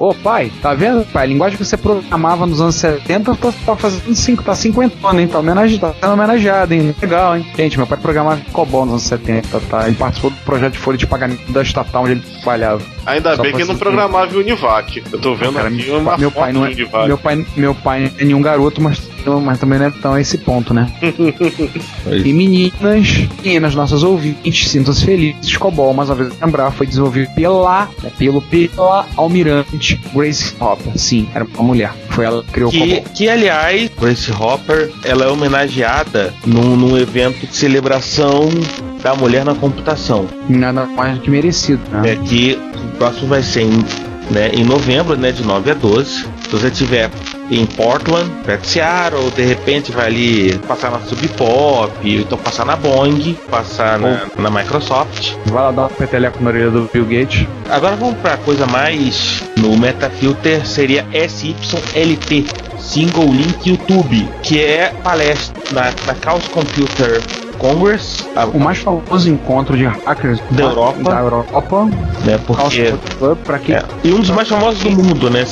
[0.04, 1.24] Ô pai, tá vendo, pai?
[1.24, 5.22] A linguagem que você programava nos anos 70 tá, tá fazendo 5, tá 50 anos,
[5.22, 5.30] hein?
[5.30, 6.94] Tá, homenage, tá sendo homenageado, hein?
[7.02, 7.48] Legal, hein?
[7.56, 9.88] Gente, meu pai programava COBOL nos anos 70, tá?
[9.88, 12.82] Ele participou do projeto de folha de pagamento da estatal onde ele trabalhava.
[13.06, 15.02] Ainda Só bem que não programava o Univac.
[15.10, 17.08] Eu tô vendo Cara, aqui uma meu foto pai não é, Univac.
[17.08, 19.10] meu pai, meu pai não é nenhum garoto, mas,
[19.42, 20.92] mas também não é tão a esse ponto, né?
[22.12, 25.58] E meninas, meninas, nossas ouvintes, sintam-se felizes.
[25.58, 30.98] Cobol, mais uma vez lembrar, foi desenvolvido pela, né, pelo, pela almirante Grace Hopper.
[30.98, 31.94] Sim, era uma mulher.
[32.10, 33.04] Foi ela que criou o Que, Cobol.
[33.14, 38.50] que, aliás, Grace Hopper, ela é homenageada num, num evento de celebração
[39.02, 40.28] da mulher na computação.
[40.48, 42.12] Nada mais do que merecido, né?
[42.12, 43.84] É que o próximo vai ser em,
[44.32, 46.10] né, em novembro, né, de 9 a 12.
[46.10, 47.10] Se você estiver
[47.50, 52.66] em Portland, perto de Seattle, de repente vai ali passar na Sub Pop, então passar
[52.66, 55.36] na Boeing, passar na, na Microsoft.
[55.46, 57.48] Vai lá dar um peteleco na orelha do Bill Gates.
[57.70, 62.46] Agora vamos para coisa mais no Metafilter, seria SYLT,
[62.80, 67.22] Single Link YouTube, que é palestra na, na Chaos Computer
[67.64, 71.02] Congress, O mais famoso encontro de hackers Da Europa.
[71.02, 71.90] Da Europa.
[72.26, 72.62] né, porque
[73.46, 75.46] pra quem É, e um dos mais famosos do mundo, né?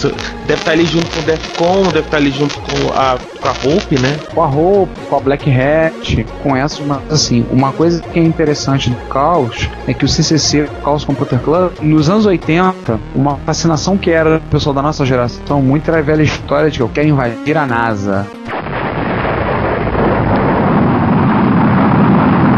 [0.46, 3.52] Deve estar ali junto com o Defcon, deve estar ali junto com a, com a
[3.52, 4.18] Hope, né?
[4.34, 8.24] com a roupa, com a Black Hat, com essas, mas assim, uma coisa que é
[8.24, 13.38] interessante do Caos é que o CCC, o Caos Computer Club, nos anos 80, uma
[13.46, 16.84] fascinação que era do pessoal da nossa geração, muito era a velha história de que
[16.84, 18.28] eu quero invadir a NASA.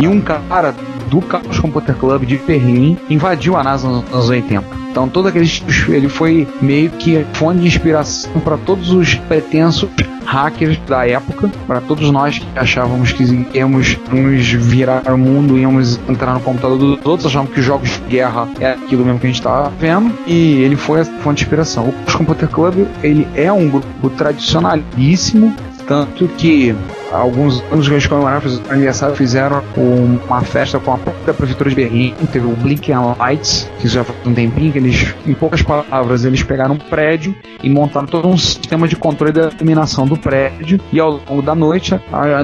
[0.03, 0.73] E um cara
[1.09, 4.83] do Chaos Computer Club de Berlim invadiu a NASA nos anos 80.
[4.91, 5.49] Então todo aquele
[5.89, 9.89] ele foi meio que fonte de inspiração para todos os pretensos
[10.23, 15.99] hackers da época, para todos nós que achávamos que íamos nos virar o mundo, íamos
[16.07, 19.27] entrar no computador dos outros, achavam que os jogos de guerra é aquilo mesmo que
[19.27, 21.89] a gente estava vendo, e ele foi essa fonte de inspiração.
[21.89, 25.53] O Computer Club ele é um grupo tradicionalíssimo,
[25.87, 26.75] tanto que
[27.13, 32.13] alguns anos que comemoraram o aniversário fizeram uma festa com a própria prefeitura de Berlim,
[32.31, 36.25] teve o Blink and Lights, que já faz um tempinho, que eles, em poucas palavras,
[36.25, 40.79] eles pegaram um prédio e montaram todo um sistema de controle da iluminação do prédio,
[40.91, 41.99] e ao longo da noite,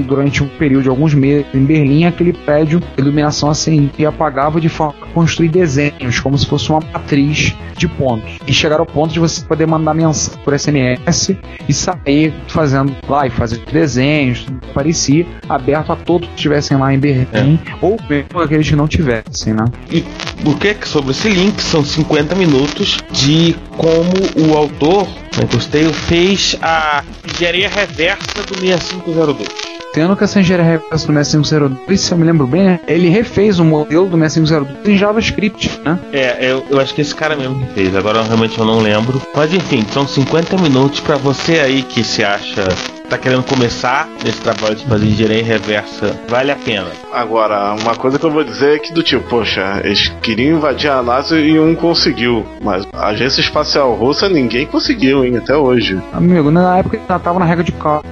[0.05, 4.62] durante um período de alguns meses em Berlim, aquele prédio, a iluminação acendia e apagava
[4.62, 8.38] de forma a construir desenhos, como se fosse uma matriz de pontos.
[8.45, 11.36] E chegaram ao ponto de você poder mandar mensagem por SMS
[11.67, 16.99] e sair fazendo lá e fazer desenhos, parecia aberto a todos que estivessem lá em
[16.99, 19.65] Berlim, ou mesmo aqueles que não tivessem, né?
[19.91, 20.03] E
[20.45, 21.61] o que é que sobre esse link?
[21.61, 24.13] São 50 minutos de como
[24.47, 29.47] o autor, né, Costello, fez a engenharia reversa do 6502.
[29.91, 33.65] Tendo que essa engenharia reversa do 6502, se eu me lembro bem, ele refez o
[33.65, 35.97] modelo do 6502 em JavaScript, né?
[36.13, 39.19] É, eu, eu acho que esse cara mesmo que fez, agora realmente eu não lembro.
[39.35, 42.67] Mas enfim, são 50 minutos pra você aí que se acha.
[43.09, 46.85] Tá querendo começar nesse trabalho de fazer engenharia reversa, vale a pena.
[47.11, 50.91] Agora, uma coisa que eu vou dizer é que do tipo, poxa, eles queriam invadir
[50.91, 52.45] a NASA e um conseguiu.
[52.61, 55.99] Mas a agência espacial russa ninguém conseguiu, hein, até hoje.
[56.13, 58.03] Amigo, na época tava na regra de carro.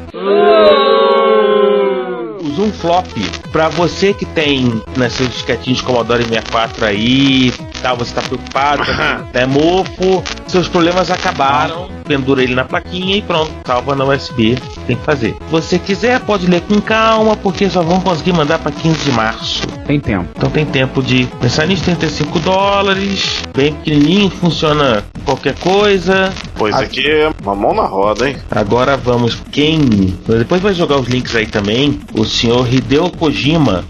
[2.58, 3.08] Um flop
[3.52, 9.26] pra você que tem né, seus disquetinhos Commodore 64 aí, tá, você tá preocupado, tá,
[9.34, 14.96] é mofo, seus problemas acabaram, pendura ele na plaquinha e pronto, salva na USB, tem
[14.96, 15.34] que fazer.
[15.34, 19.12] Se você quiser, pode ler com calma, porque só vão conseguir mandar pra 15 de
[19.12, 19.68] março.
[19.86, 20.28] Tem tempo.
[20.36, 26.34] Então tem tempo de pensar nisso, 35 dólares, bem pequenininho, funciona qualquer coisa.
[26.58, 28.38] Pois aqui é uma mão na roda, hein?
[28.50, 29.80] Agora vamos, quem
[30.28, 33.86] depois vai jogar os links aí também, o senhor Hideo Kojima,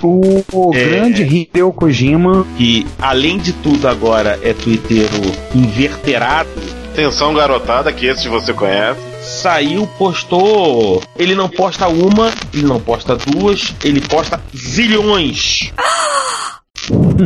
[0.00, 0.84] O, o É.
[0.84, 5.10] grande Hideo Kojima, que além de tudo agora é twitteiro
[5.54, 6.48] inverterado,
[6.92, 8.98] Atenção, garotada, que esse você conhece.
[9.22, 11.00] saiu, postou.
[11.16, 15.72] Ele não posta uma, ele não posta duas, ele posta zilhões.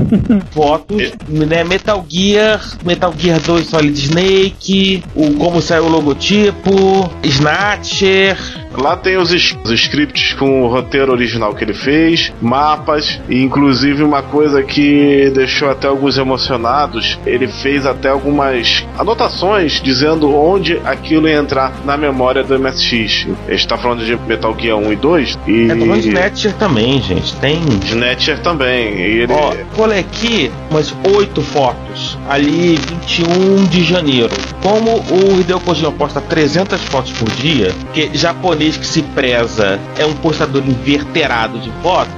[0.52, 1.64] Fotos, né?
[1.64, 8.36] Metal Gear, Metal Gear 2 Solid Snake, o como saiu o logotipo, Snatcher,
[8.76, 14.02] Lá tem os, os scripts com o roteiro original que ele fez, mapas, e inclusive
[14.02, 21.28] uma coisa que deixou até alguns emocionados, ele fez até algumas anotações dizendo onde aquilo
[21.28, 23.26] ia entrar na memória do MSX.
[23.46, 27.34] Ele está falando de Metal Gear 1 e 2 e é do Snatcher também, gente.
[27.36, 28.94] Tem Snatcher também.
[28.94, 29.54] E ele Ó,
[29.90, 32.18] aqui umas oito fotos.
[32.28, 34.30] Ali, 21 de janeiro.
[34.62, 40.06] Como o Hideo Kojima posta 300 fotos por dia, que japonês que se preza é
[40.06, 42.12] um postador inverterado de fotos,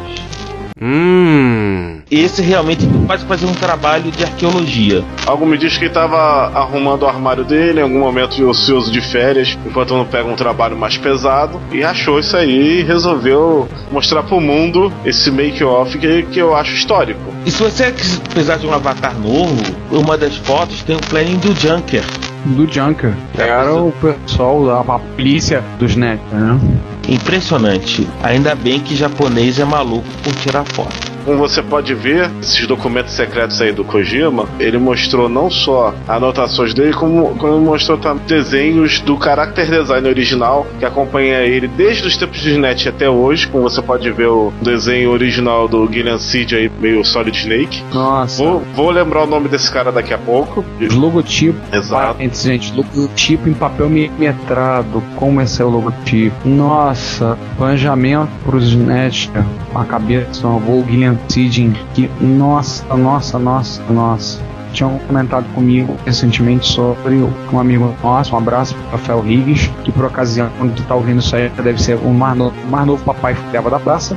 [0.86, 2.00] Hum.
[2.10, 5.02] Esse realmente quase fazer um trabalho de arqueologia.
[5.26, 6.18] Algo me diz que ele tava
[6.54, 10.76] arrumando o armário dele em algum momento ocioso de férias, enquanto não pega um trabalho
[10.76, 16.38] mais pesado, e achou isso aí e resolveu mostrar pro mundo esse make-off que, que
[16.38, 17.32] eu acho histórico.
[17.46, 17.90] E se você
[18.28, 19.56] precisar de um avatar novo,
[19.90, 22.04] uma das fotos tem o planning do Junker.
[22.44, 23.14] Do Junker.
[23.38, 26.60] Era o pessoal da a polícia dos net, né?
[27.08, 28.06] Impressionante.
[28.22, 31.13] Ainda bem que japonês é maluco por tirar foto.
[31.24, 36.74] Como você pode ver, esses documentos secretos aí do Kojima, ele mostrou não só anotações
[36.74, 42.16] dele, como, como mostrou também desenhos do character design original, que acompanha ele desde os
[42.16, 46.52] tempos de net até hoje, como você pode ver o desenho original do Gillian Seed
[46.52, 47.82] aí, meio Solid Snake.
[47.92, 48.42] Nossa.
[48.42, 50.64] Vou, vou lembrar o nome desse cara daqui a pouco.
[50.80, 51.60] Os logotipos.
[51.72, 52.14] Exato.
[52.14, 55.02] Parênteses, gente, logotipo em papel milimetrado.
[55.16, 56.48] Como esse é o logotipo?
[56.48, 59.30] Nossa, planejamento pros net.
[59.74, 60.84] A cabeça, o
[61.28, 61.74] Seeding.
[61.94, 64.40] Que, nossa, nossa, nossa, nossa.
[64.72, 67.14] Tinham comentado comigo recentemente sobre
[67.52, 71.20] um amigo nosso, um abraço pro Rafael Riggs, que por ocasião, quando tu tá ouvindo
[71.20, 73.36] isso aí, deve ser o mais novo, mais novo papai
[73.70, 74.16] da praça.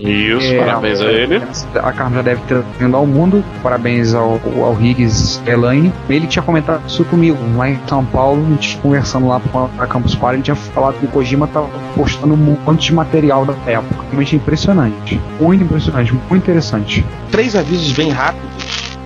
[0.00, 1.42] Isso, É, parabéns a ele.
[1.74, 3.44] A Carmen já deve ter vindo ao mundo.
[3.62, 5.92] Parabéns ao, ao Higgs e Elaine.
[6.08, 10.14] Ele tinha comentado isso comigo lá em São Paulo, a gente conversando lá para Campus
[10.14, 10.36] Party.
[10.36, 14.04] Ele tinha falado que o Kojima tava postando um monte de material da época.
[14.10, 15.20] Realmente impressionante.
[15.38, 17.04] Muito impressionante, muito interessante.
[17.30, 18.48] Três avisos bem rápidos.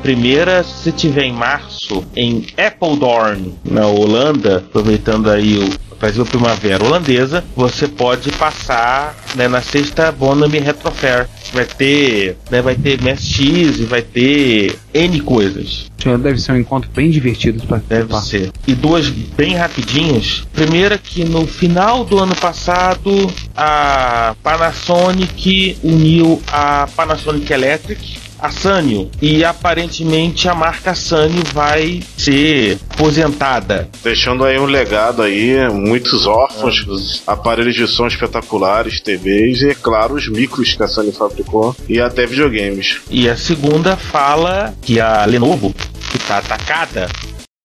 [0.02, 7.44] Primeira, se tiver em março em Appledorn, na Holanda, aproveitando aí o Brasil Primavera holandesa,
[7.56, 11.28] você pode passar né, na sexta Bonami Retro Fair.
[11.52, 15.90] Vai ter, né, vai ter MSX e vai ter N coisas.
[16.22, 18.52] Deve ser um encontro bem divertido para Deve ser.
[18.66, 20.46] E duas bem rapidinhas.
[20.52, 29.10] Primeira que no final do ano passado a Panasonic uniu a Panasonic Electric a Sanyo
[29.22, 33.88] e aparentemente a marca Sanyo vai ser aposentada.
[34.02, 40.14] Deixando aí um legado aí, muitos órfãos, aparelhos de som espetaculares, TVs e, é claro,
[40.14, 43.00] os micros que a Sony fabricou e até videogames.
[43.08, 45.74] E a segunda fala que a Lenovo,
[46.12, 47.08] que tá atacada,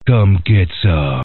[0.06, 1.22] Come get some.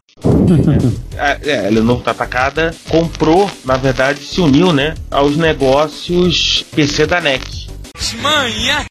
[1.18, 7.06] a, é, a Lenovo tá atacada, comprou, na verdade, se uniu, né, aos negócios PC
[7.06, 7.74] da NEC.
[8.22, 8.86] Manha!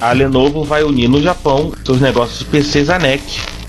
[0.00, 3.22] A Lenovo vai unir no Japão seus negócios de PCs a NEC,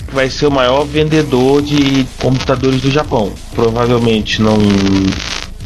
[0.08, 3.34] que vai ser o maior vendedor de computadores do Japão.
[3.54, 4.58] Provavelmente não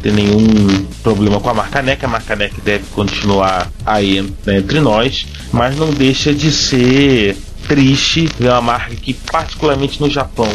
[0.02, 4.80] tem nenhum problema com a marca NEC, a marca NEC deve continuar aí né, entre
[4.80, 7.36] nós, mas não deixa de ser
[7.68, 10.50] triste ver uma marca que, particularmente no Japão,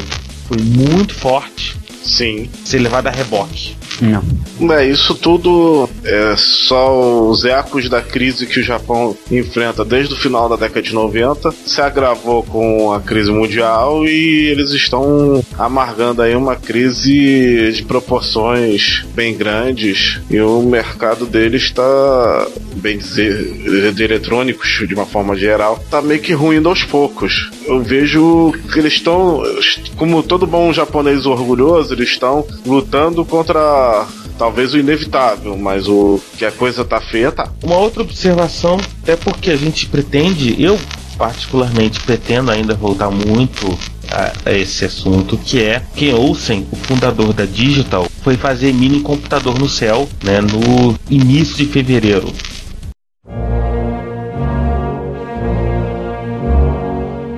[0.47, 2.49] foi muito forte, Sim.
[2.63, 3.75] ser levada a reboque.
[4.01, 4.71] Não.
[4.71, 10.17] É, isso tudo é só os ecos da crise que o Japão enfrenta desde o
[10.17, 11.51] final da década de 90.
[11.65, 19.05] Se agravou com a crise mundial e eles estão amargando aí uma crise de proporções
[19.13, 25.79] bem grandes e o mercado deles está, bem dizer, de eletrônicos de uma forma geral,
[25.83, 27.51] está meio que ruindo aos poucos.
[27.65, 29.41] Eu vejo que eles estão,
[29.97, 33.74] como todo bom japonês orgulhoso, eles estão lutando contra
[34.38, 37.49] talvez o inevitável, mas o que a coisa tá feia, tá.
[37.63, 40.80] Uma outra observação é porque a gente pretende, eu
[41.17, 43.78] particularmente pretendo ainda voltar muito
[44.11, 49.01] a, a esse assunto, que é Ken Olsen, o fundador da Digital, foi fazer mini
[49.01, 52.34] computador no céu, né, no início de fevereiro.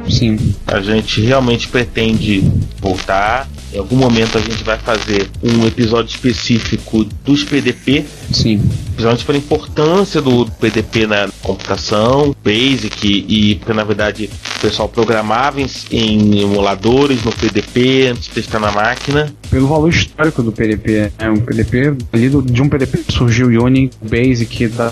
[0.09, 0.55] Sim.
[0.65, 2.43] A gente realmente pretende
[2.79, 3.47] voltar.
[3.77, 8.03] Em algum momento a gente vai fazer um episódio específico dos PDP,
[8.33, 8.59] Sim.
[8.95, 15.61] principalmente pela importância do PDP na computação, Basic e porque na verdade o pessoal programava
[15.61, 19.31] em, em emuladores no PDP antes de testar na máquina.
[19.51, 21.11] Pelo valor histórico do PDP.
[21.19, 24.91] É um PDP, ali do- de um PDP surgiu o Uni Basic da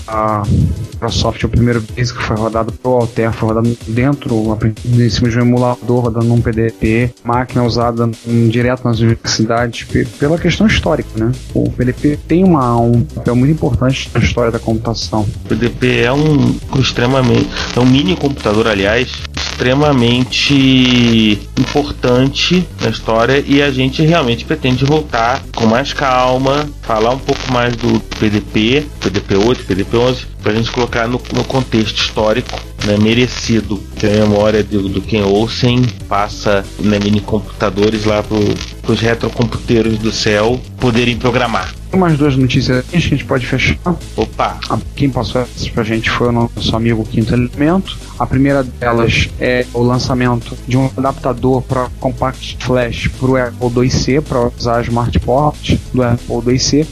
[0.94, 5.40] Microsoft, o primeiro Basic que foi rodado pelo Altair, foi rodado dentro, em cima de
[5.40, 11.10] um emulador, rodando num PDP, máquina usada hum, direto nas universidades, pe- pela questão histórica,
[11.16, 11.32] né?
[11.54, 15.22] O PDP tem uma, um papel muito importante na história da computação.
[15.46, 19.12] O PDP é um extremamente, é um mini computador, aliás,
[19.56, 27.20] extremamente importante na história e a gente realmente pretende voltar com mais calma, falar um
[27.20, 32.60] pouco mais do PDP, PDP 8, PDP 11, pra gente colocar no, no contexto histórico,
[32.86, 38.92] né, merecido, que a memória do, do Ken Olsen passa né, mini computadores lá para
[38.92, 41.74] os retrocomputeiros do céu poderem programar.
[41.96, 43.78] Umas duas notícias que a gente pode fechar.
[44.18, 44.60] Opa!
[44.70, 47.98] Ah, Quem passou essas pra gente foi o nosso amigo Quinto Elemento.
[48.20, 53.88] A primeira delas é o lançamento de um adaptador para Compact Flash para o Apple
[53.88, 56.86] IIc, para usar Smart Port do Apple IIc.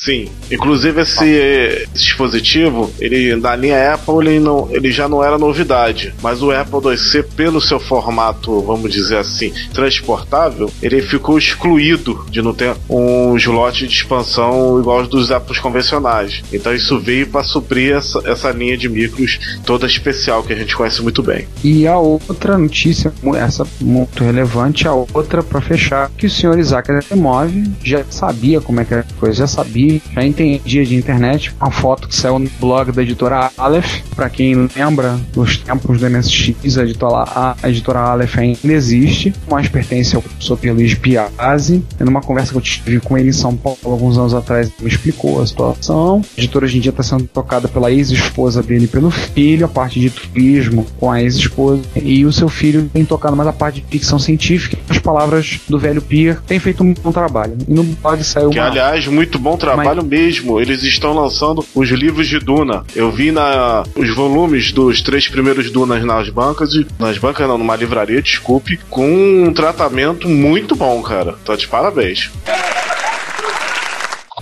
[0.00, 0.28] Sim.
[0.50, 6.14] Inclusive esse, esse dispositivo, ele na linha Apple, ele, não, ele já não era novidade.
[6.22, 12.40] Mas o Apple IIc, pelo seu formato, vamos dizer assim, transportável, ele ficou excluído de
[12.40, 16.42] não ter um slot de expansão igual aos dos Apples convencionais.
[16.52, 20.74] Então isso veio para suprir essa, essa linha de micros toda especial que a gente
[20.74, 21.46] conhece muito bem.
[21.62, 26.90] E a outra notícia, essa muito relevante, a outra para fechar, que o senhor Isaac
[26.90, 27.50] Asimov
[27.84, 31.52] já sabia como é que era a coisa, já sabia, já entendia de internet.
[31.60, 36.10] Uma foto que saiu no blog da editora Aleph, para quem lembra dos tempos do
[36.10, 41.82] MSX, a editora, a editora Aleph ainda existe, mas pertence ao professor Pierluigi Piazzi.
[41.98, 44.74] E numa conversa que eu tive com ele em São Paulo alguns anos atrás, ele
[44.80, 46.22] me explicou a situação.
[46.36, 49.68] A editora hoje em dia está sendo tocada pela ex-esposa dele e pelo filho, a
[49.68, 51.82] parte de turismo com a ex-esposa.
[51.96, 54.78] E o seu filho tem tocado mais a parte de ficção científica.
[54.88, 57.56] As palavras do velho Pier tem feito um bom trabalho.
[57.66, 58.66] E no blog saiu Que, uma...
[58.66, 60.60] aliás, muito bom trabalho mesmo.
[60.60, 62.84] Eles estão lançando os livros de Duna.
[62.94, 67.58] Eu vi na, os volumes dos três primeiros Dunas nas bancas, e, nas bancas não,
[67.58, 71.34] numa livraria, desculpe, com um tratamento muito bom, cara.
[71.44, 72.30] Tá de parabéns.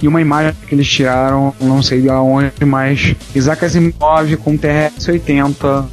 [0.01, 5.87] E uma imagem que eles tiraram, não sei aonde, mas Isaac Asimov com TRS-80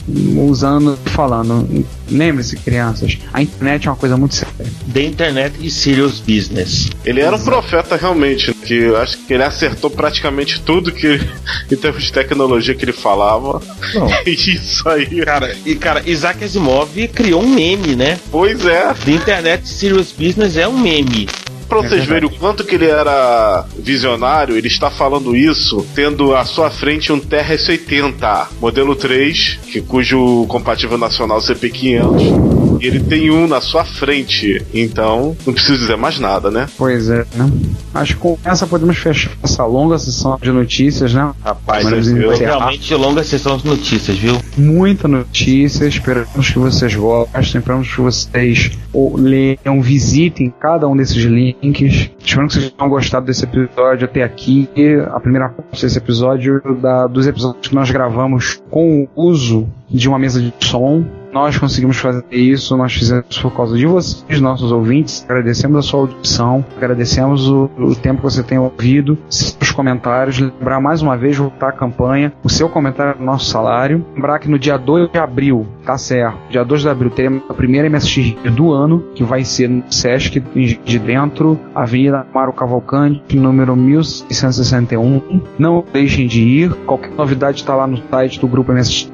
[0.48, 1.86] usando e falando.
[2.10, 4.54] Lembre-se, crianças, a internet é uma coisa muito séria.
[4.94, 6.92] The Internet e Serious Business.
[7.04, 11.20] Ele era um profeta realmente, que eu acho que ele acertou praticamente tudo que
[11.72, 13.60] em termos de tecnologia que ele falava.
[13.94, 14.08] Não.
[14.26, 15.26] Isso aí.
[15.26, 18.20] Cara, e cara, Isaac Asimov criou um meme, né?
[18.32, 18.94] Pois é.
[18.94, 21.28] The Internet e Serious Business é um meme.
[21.68, 26.46] Pra vocês verem o quanto que ele era visionário, ele está falando isso tendo à
[26.46, 32.65] sua frente um TRS-80, modelo 3, que, cujo compatível nacional CP500.
[32.82, 34.64] E ele tem um na sua frente.
[34.74, 36.68] Então, não preciso dizer mais nada, né?
[36.78, 37.52] Pois é, né?
[37.94, 41.32] Acho que com essa podemos fechar essa longa sessão de notícias, né?
[41.44, 42.36] Rapaz, encerrar.
[42.36, 44.38] realmente longa sessão de notícias, viu?
[44.58, 51.24] Muita notícia, esperamos que vocês gostem, esperamos que vocês ou leiam, visitem cada um desses
[51.24, 52.10] links.
[52.20, 54.68] Esperamos que vocês tenham gostado desse episódio até aqui.
[55.12, 60.10] A primeira parte desse episódio, da, dos episódios que nós gravamos com o uso de
[60.10, 61.04] uma mesa de som.
[61.36, 65.26] Nós conseguimos fazer isso, nós fizemos por causa de vocês, nossos ouvintes.
[65.28, 70.40] Agradecemos a sua audição, agradecemos o, o tempo que você tem ouvido, seus comentários.
[70.40, 74.06] Lembrar mais uma vez, voltar à campanha, o seu comentário é o nosso salário.
[74.16, 77.54] Lembrar que no dia 2 de abril, tá certo, dia 2 de abril teremos a
[77.54, 83.76] primeira MSX do ano, que vai ser no Sesc de dentro, Avenida Amaro Cavalcante, número
[83.76, 85.42] 1661.
[85.60, 89.12] Não deixem de ir, qualquer novidade está lá no site do grupo MSX,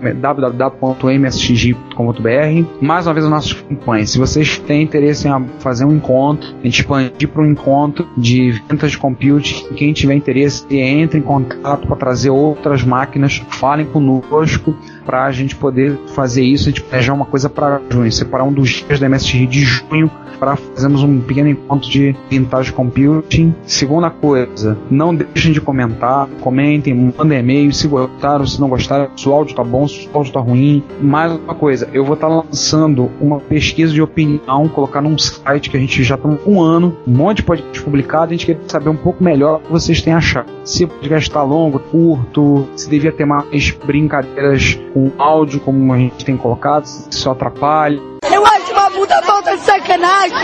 [0.79, 2.65] www.msxg.com.br.
[2.81, 4.11] Mais uma vez, as nossas campanhas.
[4.11, 8.51] Se vocês têm interesse em fazer um encontro, a gente expandir para um encontro de
[8.67, 14.75] ventas de computing, quem tiver interesse, entre em contato para trazer outras máquinas, falem conosco
[15.05, 16.69] para a gente poder fazer isso.
[16.69, 20.09] A gente planejar uma coisa para junho, separar um dos dias da MSX de junho
[20.41, 23.53] para fazermos um pequeno encontro de vintage computing.
[23.63, 29.29] Segunda coisa, não deixem de comentar, comentem, mandem e-mail se gostaram, se não gostaram, se
[29.29, 30.83] o áudio tá bom, se o áudio tá ruim.
[30.99, 35.77] Mais uma coisa, eu vou estar lançando uma pesquisa de opinião, colocar num site que
[35.77, 38.89] a gente já tem um ano, um monte de podcast publicado, a gente quer saber
[38.89, 40.49] um pouco melhor o que vocês têm achado.
[40.63, 45.97] Se o podcast está longo, curto, se devia ter mais brincadeiras com áudio, como a
[45.97, 47.99] gente tem colocado, isso atrapalha.
[48.31, 50.37] Eu acho uma puta falta de sacanagem.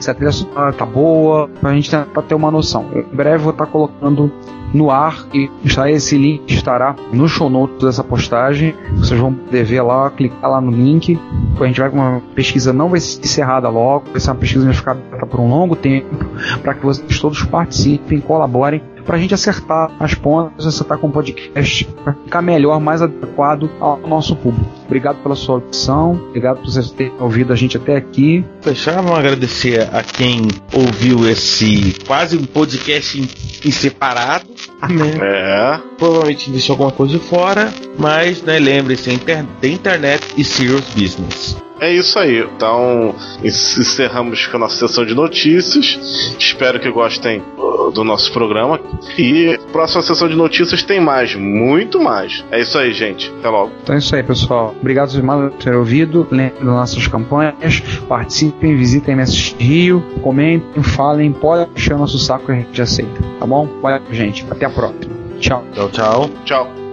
[0.00, 2.86] Se a trilha sonora tá boa, pra gente tentar ter uma noção.
[2.92, 4.32] Eu, em breve vou estar colocando
[4.72, 8.74] no ar e está esse link estará no show notes dessa postagem.
[8.96, 11.18] Vocês vão poder ver lá, clicar lá no link.
[11.60, 14.60] A gente vai com uma pesquisa não vai ser encerrada logo, vai ser uma pesquisa
[14.60, 16.08] que vai ficar por um longo tempo,
[16.62, 21.10] para que vocês todos participem, colaborem para a gente acertar as pontas, acertar com o
[21.10, 24.70] podcast, para ficar melhor, mais adequado ao nosso público.
[24.88, 28.42] Obrigado pela sua audição, obrigado por vocês terem ouvido a gente até aqui.
[28.62, 33.28] Fechar, vamos agradecer a quem ouviu esse quase um podcast em,
[33.68, 34.48] em separado.
[34.88, 35.18] Né?
[35.20, 35.80] É.
[35.98, 41.56] Provavelmente deixou alguma coisa de fora, mas né, lembre-se, inter, da internet e serious business.
[41.80, 42.40] É isso aí.
[42.40, 43.14] Então,
[43.44, 46.34] encerramos com a nossa sessão de notícias.
[46.38, 47.42] Espero que gostem
[47.92, 48.80] do nosso programa.
[49.16, 52.44] E próxima sessão de notícias tem mais, muito mais.
[52.50, 53.32] É isso aí, gente.
[53.38, 53.72] Até logo.
[53.82, 54.74] Então é isso aí, pessoal.
[54.80, 56.26] Obrigado demais por ter ouvido.
[56.30, 57.80] Lembrem das nossas campanhas.
[58.08, 63.22] Participem, visitem MS Rio, comentem, falem, podem encher o nosso saco e a gente aceita.
[63.38, 63.68] Tá bom?
[63.82, 64.46] Olha, gente.
[64.50, 65.14] Até a próxima.
[65.38, 65.64] Tchau.
[65.72, 66.30] Tchau, tchau.
[66.44, 66.87] Tchau.